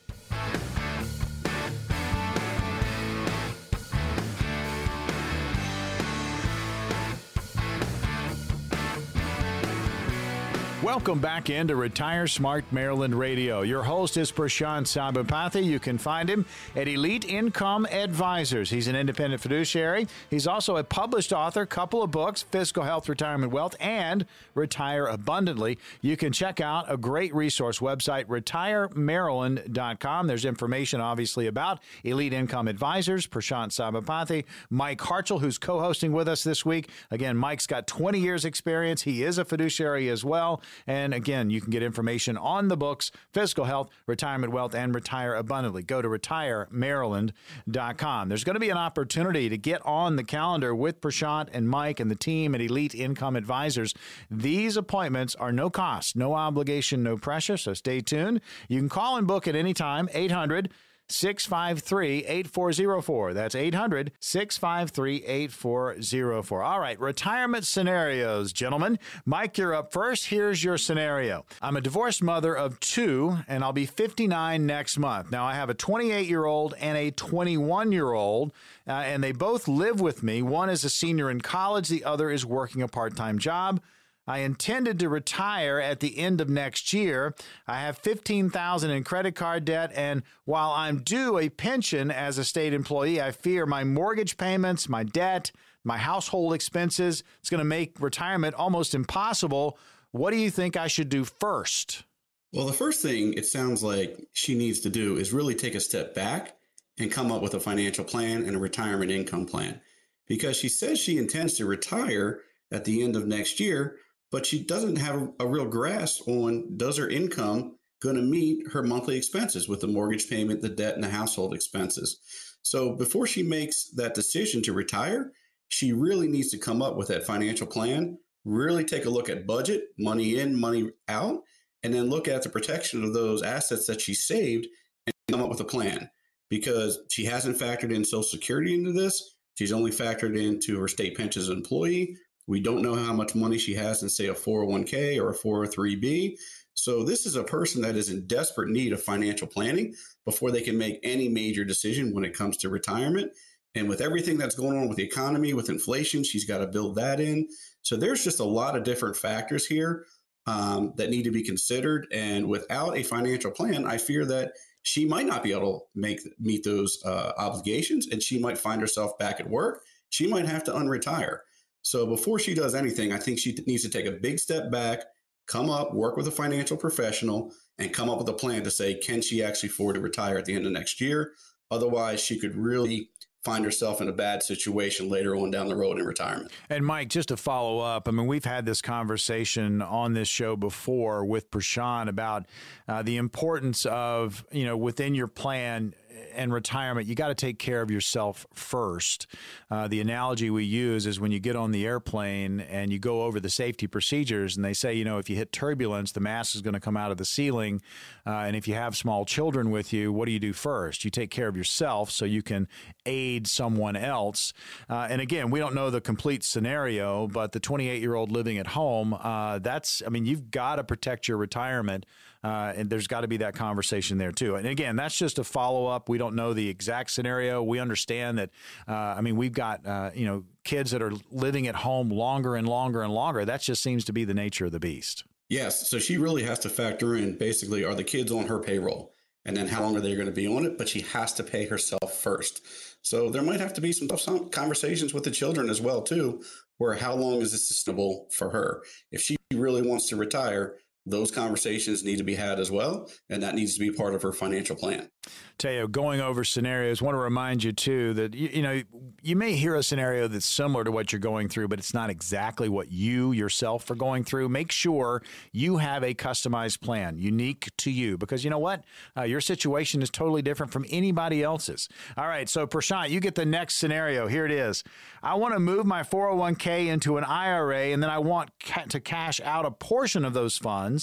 [10.96, 13.64] Welcome back into Retire Smart Maryland Radio.
[13.64, 15.62] Your host is Prashant Sabapathy.
[15.62, 18.70] You can find him at Elite Income Advisors.
[18.70, 20.08] He's an independent fiduciary.
[20.30, 25.80] He's also a published author, couple of books, Fiscal Health, Retirement Wealth, and Retire Abundantly.
[26.00, 30.28] You can check out a great resource website, retiremaryland.com.
[30.28, 36.30] There's information, obviously, about Elite Income Advisors, Prashant Sabapathy, Mike Hartzell, who's co hosting with
[36.30, 36.90] us this week.
[37.12, 39.02] Again, Mike's got 20 years' experience.
[39.02, 40.62] He is a fiduciary as well.
[40.88, 45.34] And again, you can get information on the books, Fiscal Health, Retirement Wealth, and Retire
[45.34, 45.82] Abundantly.
[45.84, 48.30] Go to retiremaryland.com.
[48.30, 52.00] There's going to be an opportunity to get on the calendar with Prashant and Mike
[52.00, 53.94] and the team at Elite Income Advisors.
[54.30, 57.58] These appointments are no cost, no obligation, no pressure.
[57.58, 58.42] So stay tuned.
[58.68, 60.72] You can call and book at any time, 800
[61.10, 63.34] 653 8404.
[63.34, 66.64] That's 800 653 8404.
[66.64, 69.00] All right, retirement scenarios, gentlemen.
[69.26, 70.28] Mike, you're up first.
[70.28, 75.32] Here's your scenario I'm a divorced mother of two, and I'll be 59 next month.
[75.32, 78.52] Now, I have a 28 year old and a 21 year old,
[78.88, 80.42] uh, and they both live with me.
[80.42, 83.82] One is a senior in college, the other is working a part time job.
[84.28, 87.36] I intended to retire at the end of next year.
[87.68, 92.44] I have 15,000 in credit card debt and while I'm due a pension as a
[92.44, 95.52] state employee, I fear my mortgage payments, my debt,
[95.84, 99.78] my household expenses, it's going to make retirement almost impossible.
[100.12, 102.04] What do you think I should do first?
[102.52, 105.80] Well, the first thing it sounds like she needs to do is really take a
[105.80, 106.56] step back
[106.98, 109.82] and come up with a financial plan and a retirement income plan.
[110.28, 112.40] Because she says she intends to retire
[112.72, 113.98] at the end of next year,
[114.32, 118.84] but she doesn't have a real grasp on does her income going to meet her
[118.84, 122.20] monthly expenses with the mortgage payment, the debt, and the household expenses.
[122.62, 125.32] So before she makes that decision to retire,
[125.70, 129.48] she really needs to come up with that financial plan, really take a look at
[129.48, 131.42] budget, money in, money out,
[131.84, 134.68] and then look at the protection of those assets that she saved
[135.06, 136.10] and come up with a plan.
[136.50, 139.36] Because she hasn't factored in Social Security into this.
[139.56, 142.16] She's only factored into her state pension as an employee.
[142.48, 146.38] We don't know how much money she has in, say, a 401k or a 403b.
[146.74, 150.62] So, this is a person that is in desperate need of financial planning before they
[150.62, 153.32] can make any major decision when it comes to retirement.
[153.76, 156.96] And with everything that's going on with the economy, with inflation, she's got to build
[156.96, 157.48] that in.
[157.82, 160.06] So, there's just a lot of different factors here.
[160.48, 162.08] um, that need to be considered.
[162.12, 166.20] And without a financial plan, I fear that she might not be able to make
[166.40, 169.82] meet those uh, obligations, and she might find herself back at work.
[170.10, 171.40] She might have to unretire.
[171.86, 175.04] So before she does anything, I think she needs to take a big step back,
[175.46, 178.96] come up, work with a financial professional, and come up with a plan to say,
[178.96, 181.34] can she actually afford to retire at the end of next year?
[181.70, 183.12] Otherwise, she could really
[183.44, 186.52] find herself in a bad situation later on down the road in retirement.
[186.68, 190.56] And Mike, just to follow up, I mean, we've had this conversation on this show
[190.56, 192.48] before with Prashant about
[192.88, 195.94] uh, the importance of, you know, within your plan,
[196.34, 199.28] and retirement, you got to take care of yourself first.
[199.70, 203.24] Uh, the analogy we use is when you get on the airplane and you go
[203.24, 206.56] over the safety procedures, and they say, you know, if you hit turbulence, the mask
[206.56, 207.82] is going to come out of the ceiling.
[208.26, 211.06] Uh, and if you have small children with you, what do you do first?
[211.06, 212.68] You take care of yourself so you can
[213.06, 214.54] aid someone else.
[214.90, 218.58] Uh, and again, we don't know the complete scenario, but the 28 year old living
[218.58, 222.06] at home, uh, that's, I mean, you've got to protect your retirement.
[222.46, 224.56] Uh, and there's got to be that conversation there too.
[224.56, 226.10] And again, that's just a follow up.
[226.10, 227.64] We don't know the exact scenario.
[227.64, 228.52] We understand that.
[228.88, 232.56] Uh, I mean, we've got uh, you know kids that are living at home longer
[232.56, 233.46] and longer and longer.
[233.46, 235.24] That just seems to be the nature of the beast.
[235.50, 235.90] Yes.
[235.90, 239.12] So she really has to factor in basically are the kids on her payroll?
[239.44, 240.78] And then how long are they going to be on it?
[240.78, 242.62] But she has to pay herself first.
[243.02, 246.44] So there might have to be some tough conversations with the children as well, too,
[246.78, 248.84] where how long is this sustainable for her?
[249.12, 253.44] If she really wants to retire, those conversations need to be had as well, and
[253.44, 255.10] that needs to be part of her financial plan.
[255.58, 258.82] Teo, going over scenarios, want to remind you too that you, you, know
[259.22, 262.10] you may hear a scenario that's similar to what you're going through, but it's not
[262.10, 264.50] exactly what you yourself are going through.
[264.50, 268.84] Make sure you have a customized plan, unique to you, because you know what,
[269.16, 271.88] uh, your situation is totally different from anybody else's.
[272.18, 274.28] All right, so Prashant, you get the next scenario.
[274.28, 274.84] Here it is.
[275.24, 279.00] I want to move my 401k into an IRA, and then I want ca- to
[279.00, 280.95] cash out a portion of those funds.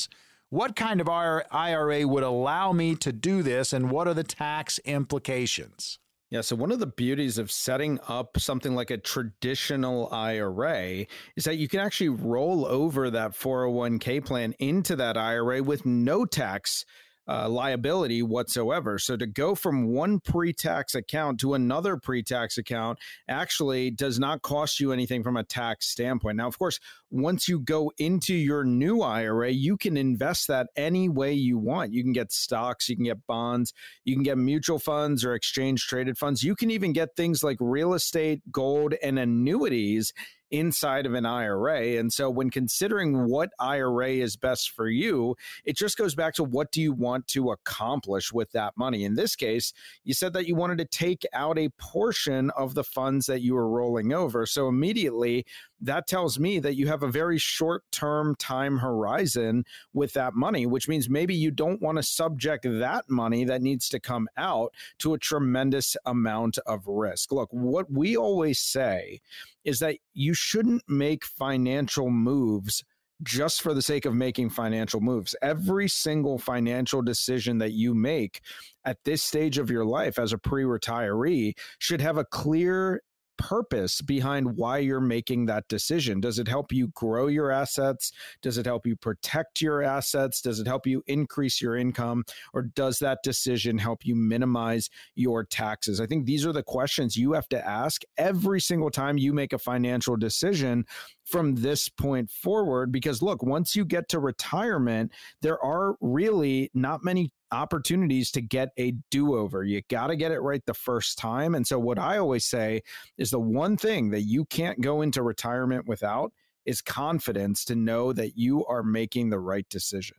[0.50, 4.78] What kind of IRA would allow me to do this, and what are the tax
[4.84, 5.98] implications?
[6.32, 11.44] Yeah, so one of the beauties of setting up something like a traditional IRA is
[11.44, 16.86] that you can actually roll over that 401k plan into that IRA with no tax
[17.28, 18.98] uh, liability whatsoever.
[18.98, 22.98] So to go from one pre tax account to another pre tax account
[23.28, 26.36] actually does not cost you anything from a tax standpoint.
[26.36, 31.08] Now, of course, once you go into your new IRA, you can invest that any
[31.08, 31.92] way you want.
[31.92, 33.72] You can get stocks, you can get bonds,
[34.04, 36.42] you can get mutual funds or exchange traded funds.
[36.42, 40.12] You can even get things like real estate, gold, and annuities
[40.52, 41.98] inside of an IRA.
[41.98, 45.34] And so when considering what IRA is best for you,
[45.64, 49.04] it just goes back to what do you want to accomplish with that money?
[49.04, 49.72] In this case,
[50.04, 53.54] you said that you wanted to take out a portion of the funds that you
[53.54, 54.46] were rolling over.
[54.46, 55.46] So immediately
[55.82, 60.64] that tells me that you have a very short term time horizon with that money,
[60.64, 64.72] which means maybe you don't want to subject that money that needs to come out
[65.00, 67.32] to a tremendous amount of risk.
[67.32, 69.20] Look, what we always say
[69.64, 72.84] is that you shouldn't make financial moves
[73.22, 75.34] just for the sake of making financial moves.
[75.42, 78.40] Every single financial decision that you make
[78.84, 83.02] at this stage of your life as a pre retiree should have a clear
[83.42, 86.20] purpose behind why you're making that decision.
[86.20, 88.12] Does it help you grow your assets?
[88.40, 90.40] Does it help you protect your assets?
[90.40, 92.22] Does it help you increase your income?
[92.54, 96.00] Or does that decision help you minimize your taxes?
[96.00, 99.52] I think these are the questions you have to ask every single time you make
[99.52, 100.84] a financial decision
[101.24, 102.92] from this point forward.
[102.92, 108.70] Because look, once you get to retirement, there are really not many opportunities to get
[108.78, 109.62] a do over.
[109.62, 111.54] You got to get it right the first time.
[111.54, 112.82] And so, what I always say
[113.18, 116.32] is the one thing that you can't go into retirement without
[116.64, 120.16] is confidence to know that you are making the right decision.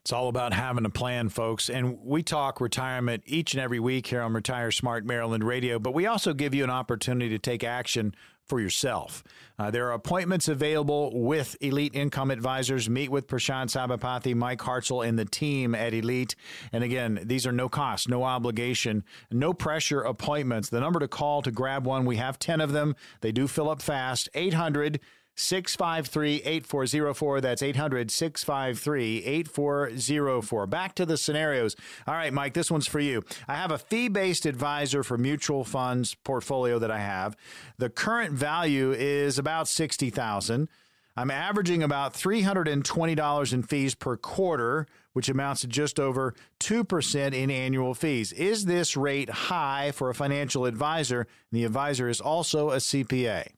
[0.00, 1.70] It's all about having a plan, folks.
[1.70, 5.94] And we talk retirement each and every week here on Retire Smart Maryland Radio, but
[5.94, 8.14] we also give you an opportunity to take action
[8.50, 9.22] for yourself.
[9.60, 12.90] Uh, there are appointments available with Elite Income Advisors.
[12.90, 16.34] Meet with Prashant Sabapathy, Mike Hartzell, and the team at Elite.
[16.72, 20.68] And again, these are no cost, no obligation, no pressure appointments.
[20.68, 22.96] The number to call to grab one, we have 10 of them.
[23.20, 24.28] They do fill up fast.
[24.34, 24.98] 800-
[25.36, 27.40] 653 8404.
[27.40, 30.66] That's 800 653 8404.
[30.66, 31.76] Back to the scenarios.
[32.06, 33.22] All right, Mike, this one's for you.
[33.48, 37.36] I have a fee based advisor for mutual funds portfolio that I have.
[37.78, 40.68] The current value is about 60000
[41.16, 47.50] I'm averaging about $320 in fees per quarter, which amounts to just over 2% in
[47.50, 48.32] annual fees.
[48.32, 51.20] Is this rate high for a financial advisor?
[51.20, 53.48] And the advisor is also a CPA.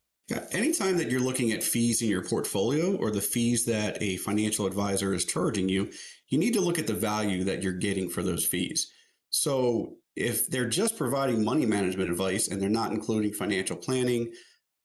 [0.52, 4.66] Anytime that you're looking at fees in your portfolio or the fees that a financial
[4.66, 5.90] advisor is charging you,
[6.28, 8.90] you need to look at the value that you're getting for those fees.
[9.30, 14.32] So if they're just providing money management advice and they're not including financial planning,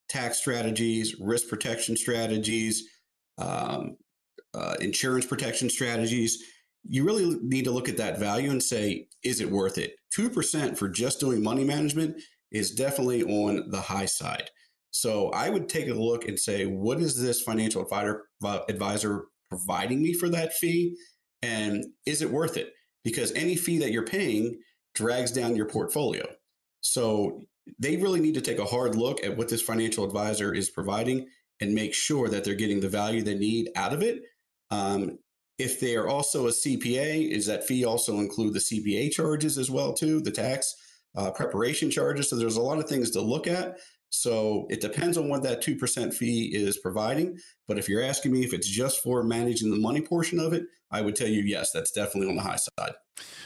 [0.10, 2.88] tax strategies, risk protection strategies,
[3.38, 3.98] um,
[4.54, 6.41] uh, insurance protection strategies,
[6.84, 9.95] you really need to look at that value and say, is it worth it?
[10.18, 12.22] 2% for just doing money management
[12.52, 14.50] is definitely on the high side.
[15.00, 18.24] So I would take a look and say, what is this financial advisor,
[18.68, 20.98] advisor providing me for that fee?
[21.43, 22.74] And is it worth it?
[23.04, 24.60] Because any fee that you're paying
[24.95, 26.26] drags down your portfolio.
[26.82, 27.43] So
[27.78, 31.28] they really need to take a hard look at what this financial advisor is providing
[31.62, 34.24] and make sure that they're getting the value they need out of it.
[34.72, 35.20] Um,
[35.60, 39.70] if they are also a CPA, is that fee also include the CPA charges as
[39.70, 40.74] well too, the tax
[41.16, 42.32] uh, preparation charges?
[42.32, 43.78] So there's a lot of things to look at.
[44.10, 47.38] So it depends on what that 2% fee is providing.
[47.68, 50.66] But if you're asking me if it's just for managing the money portion of it,
[50.89, 52.93] I would tell you yes, that's definitely on the high side.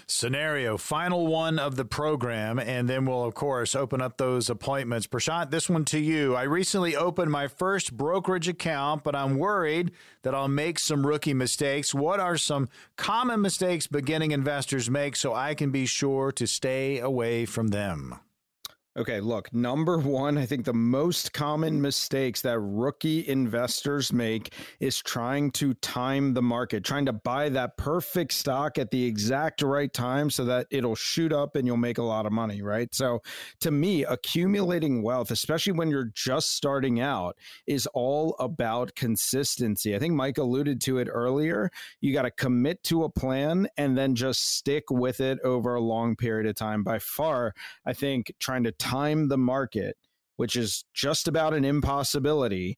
[0.05, 5.07] Scenario, final one of the program, and then we'll, of course, open up those appointments.
[5.07, 6.35] Prashant, this one to you.
[6.35, 9.91] I recently opened my first brokerage account, but I'm worried
[10.23, 11.93] that I'll make some rookie mistakes.
[11.95, 16.99] What are some common mistakes beginning investors make so I can be sure to stay
[16.99, 18.19] away from them?
[18.97, 25.01] Okay, look, number one, I think the most common mistakes that rookie investors make is
[25.01, 29.93] trying to time the market, trying to buy that perfect stock at the exact right
[29.93, 32.93] time so that it'll shoot up and you'll make a lot of money, right?
[32.93, 33.21] So,
[33.61, 37.37] to me, accumulating wealth, especially when you're just starting out,
[37.67, 39.95] is all about consistency.
[39.95, 41.71] I think Mike alluded to it earlier.
[42.01, 45.81] You got to commit to a plan and then just stick with it over a
[45.81, 46.83] long period of time.
[46.83, 47.53] By far,
[47.85, 49.95] I think trying to time the market,
[50.37, 52.75] which is just about an impossibility,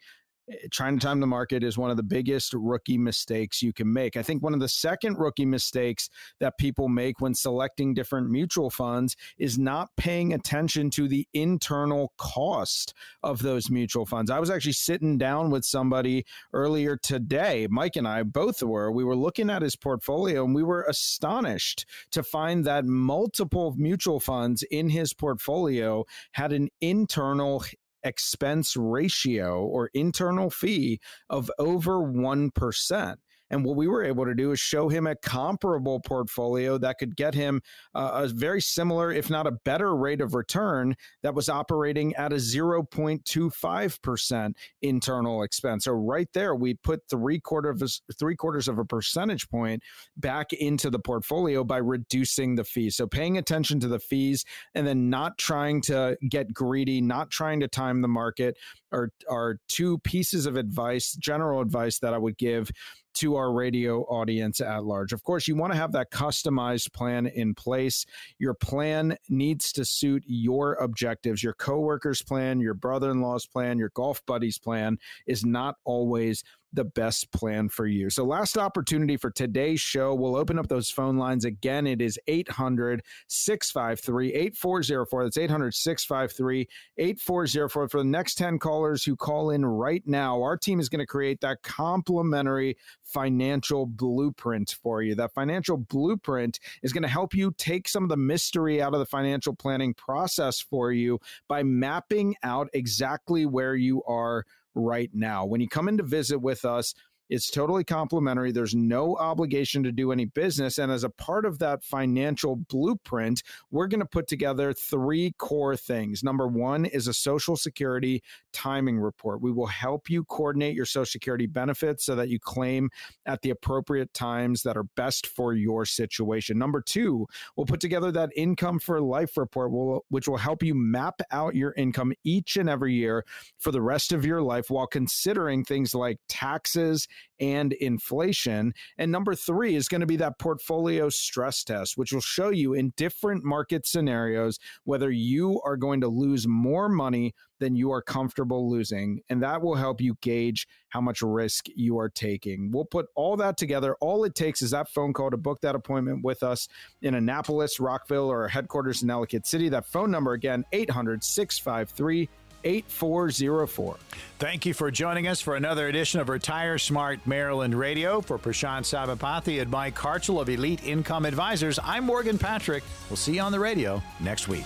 [0.51, 3.91] Eh, trying to time the market is one of the biggest rookie mistakes you can
[3.91, 4.17] make.
[4.17, 8.69] I think one of the second rookie mistakes that people make when selecting different mutual
[8.69, 14.29] funds is not paying attention to the internal cost of those mutual funds.
[14.29, 18.91] I was actually sitting down with somebody earlier today, Mike and I both were.
[18.91, 24.19] We were looking at his portfolio and we were astonished to find that multiple mutual
[24.19, 27.63] funds in his portfolio had an internal
[28.03, 30.99] expense ratio or internal fee
[31.29, 33.15] of over 1%.
[33.53, 37.15] And what we were able to do is show him a comparable portfolio that could
[37.15, 37.61] get him
[37.93, 42.33] uh, a very similar, if not a better rate of return that was operating at
[42.33, 45.83] a 0.25% internal expense.
[45.83, 49.83] So right there, we put three quarter of a, three quarters of a percentage point
[50.17, 52.95] back into the portfolio by reducing the fees.
[52.95, 57.59] So paying attention to the fees and then not trying to get greedy, not trying
[57.59, 58.57] to time the market
[58.93, 62.71] are, are two pieces of advice, general advice that I would give
[63.15, 65.13] to our radio audience at large.
[65.13, 68.05] Of course, you want to have that customized plan in place.
[68.39, 71.43] Your plan needs to suit your objectives.
[71.43, 76.43] Your coworker's plan, your brother in law's plan, your golf buddy's plan is not always
[76.74, 78.09] the best plan for you.
[78.09, 80.13] So, last opportunity for today's show.
[80.13, 81.88] We'll open up those phone lines again.
[81.88, 85.24] It is 800 653 8404.
[85.24, 86.67] That's 800 653
[86.97, 87.89] 8404.
[87.89, 91.05] For the next 10 callers who call in right now, our team is going to
[91.05, 95.15] create that complimentary financial blueprint for you.
[95.15, 98.99] That financial blueprint is going to help you take some of the mystery out of
[98.99, 104.45] the financial planning process for you by mapping out exactly where you are
[104.76, 105.45] right now.
[105.45, 106.93] When you come in to visit with us,
[107.34, 108.51] it's totally complimentary.
[108.51, 110.77] There's no obligation to do any business.
[110.77, 115.75] And as a part of that financial blueprint, we're going to put together three core
[115.75, 116.23] things.
[116.23, 118.21] Number one is a Social Security
[118.51, 119.41] timing report.
[119.41, 122.91] We will help you coordinate your Social Security benefits so that you claim
[123.25, 126.59] at the appropriate times that are best for your situation.
[126.59, 127.25] Number two,
[127.57, 131.73] we'll put together that income for life report, which will help you map out your
[131.77, 133.25] income each and every year
[133.57, 137.07] for the rest of your life while considering things like taxes
[137.39, 138.74] and inflation.
[138.97, 142.74] And number three is going to be that portfolio stress test, which will show you
[142.74, 148.01] in different market scenarios whether you are going to lose more money than you are
[148.01, 149.21] comfortable losing.
[149.30, 152.71] And that will help you gauge how much risk you are taking.
[152.71, 153.95] We'll put all that together.
[154.01, 156.67] All it takes is that phone call to book that appointment with us
[157.01, 159.69] in Annapolis, Rockville, or headquarters in Ellicott City.
[159.69, 162.30] That phone number again, 800 653
[162.64, 163.97] 8404.
[164.39, 168.22] Thank you for joining us for another edition of Retire Smart Maryland Radio.
[168.22, 172.84] For Prashant Sabapathy and Mike Hartzell of Elite Income Advisors, I'm Morgan Patrick.
[173.09, 174.66] We'll see you on the radio next week.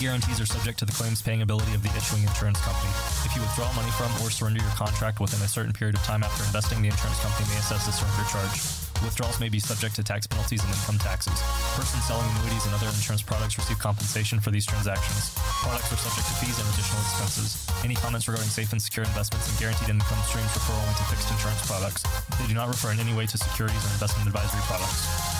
[0.00, 2.88] Guarantees are subject to the claims paying ability of the issuing insurance company.
[3.28, 6.24] If you withdraw money from or surrender your contract within a certain period of time
[6.24, 8.56] after investing, the insurance company may assess a surrender charge.
[9.04, 11.36] Withdrawals may be subject to tax penalties and income taxes.
[11.76, 15.36] Persons selling annuities and other insurance products receive compensation for these transactions.
[15.60, 17.60] Products are subject to fees and additional expenses.
[17.84, 21.28] Any comments regarding safe and secure investments and guaranteed income streams refer only to fixed
[21.28, 22.08] insurance products.
[22.40, 25.39] They do not refer in any way to securities or investment advisory products.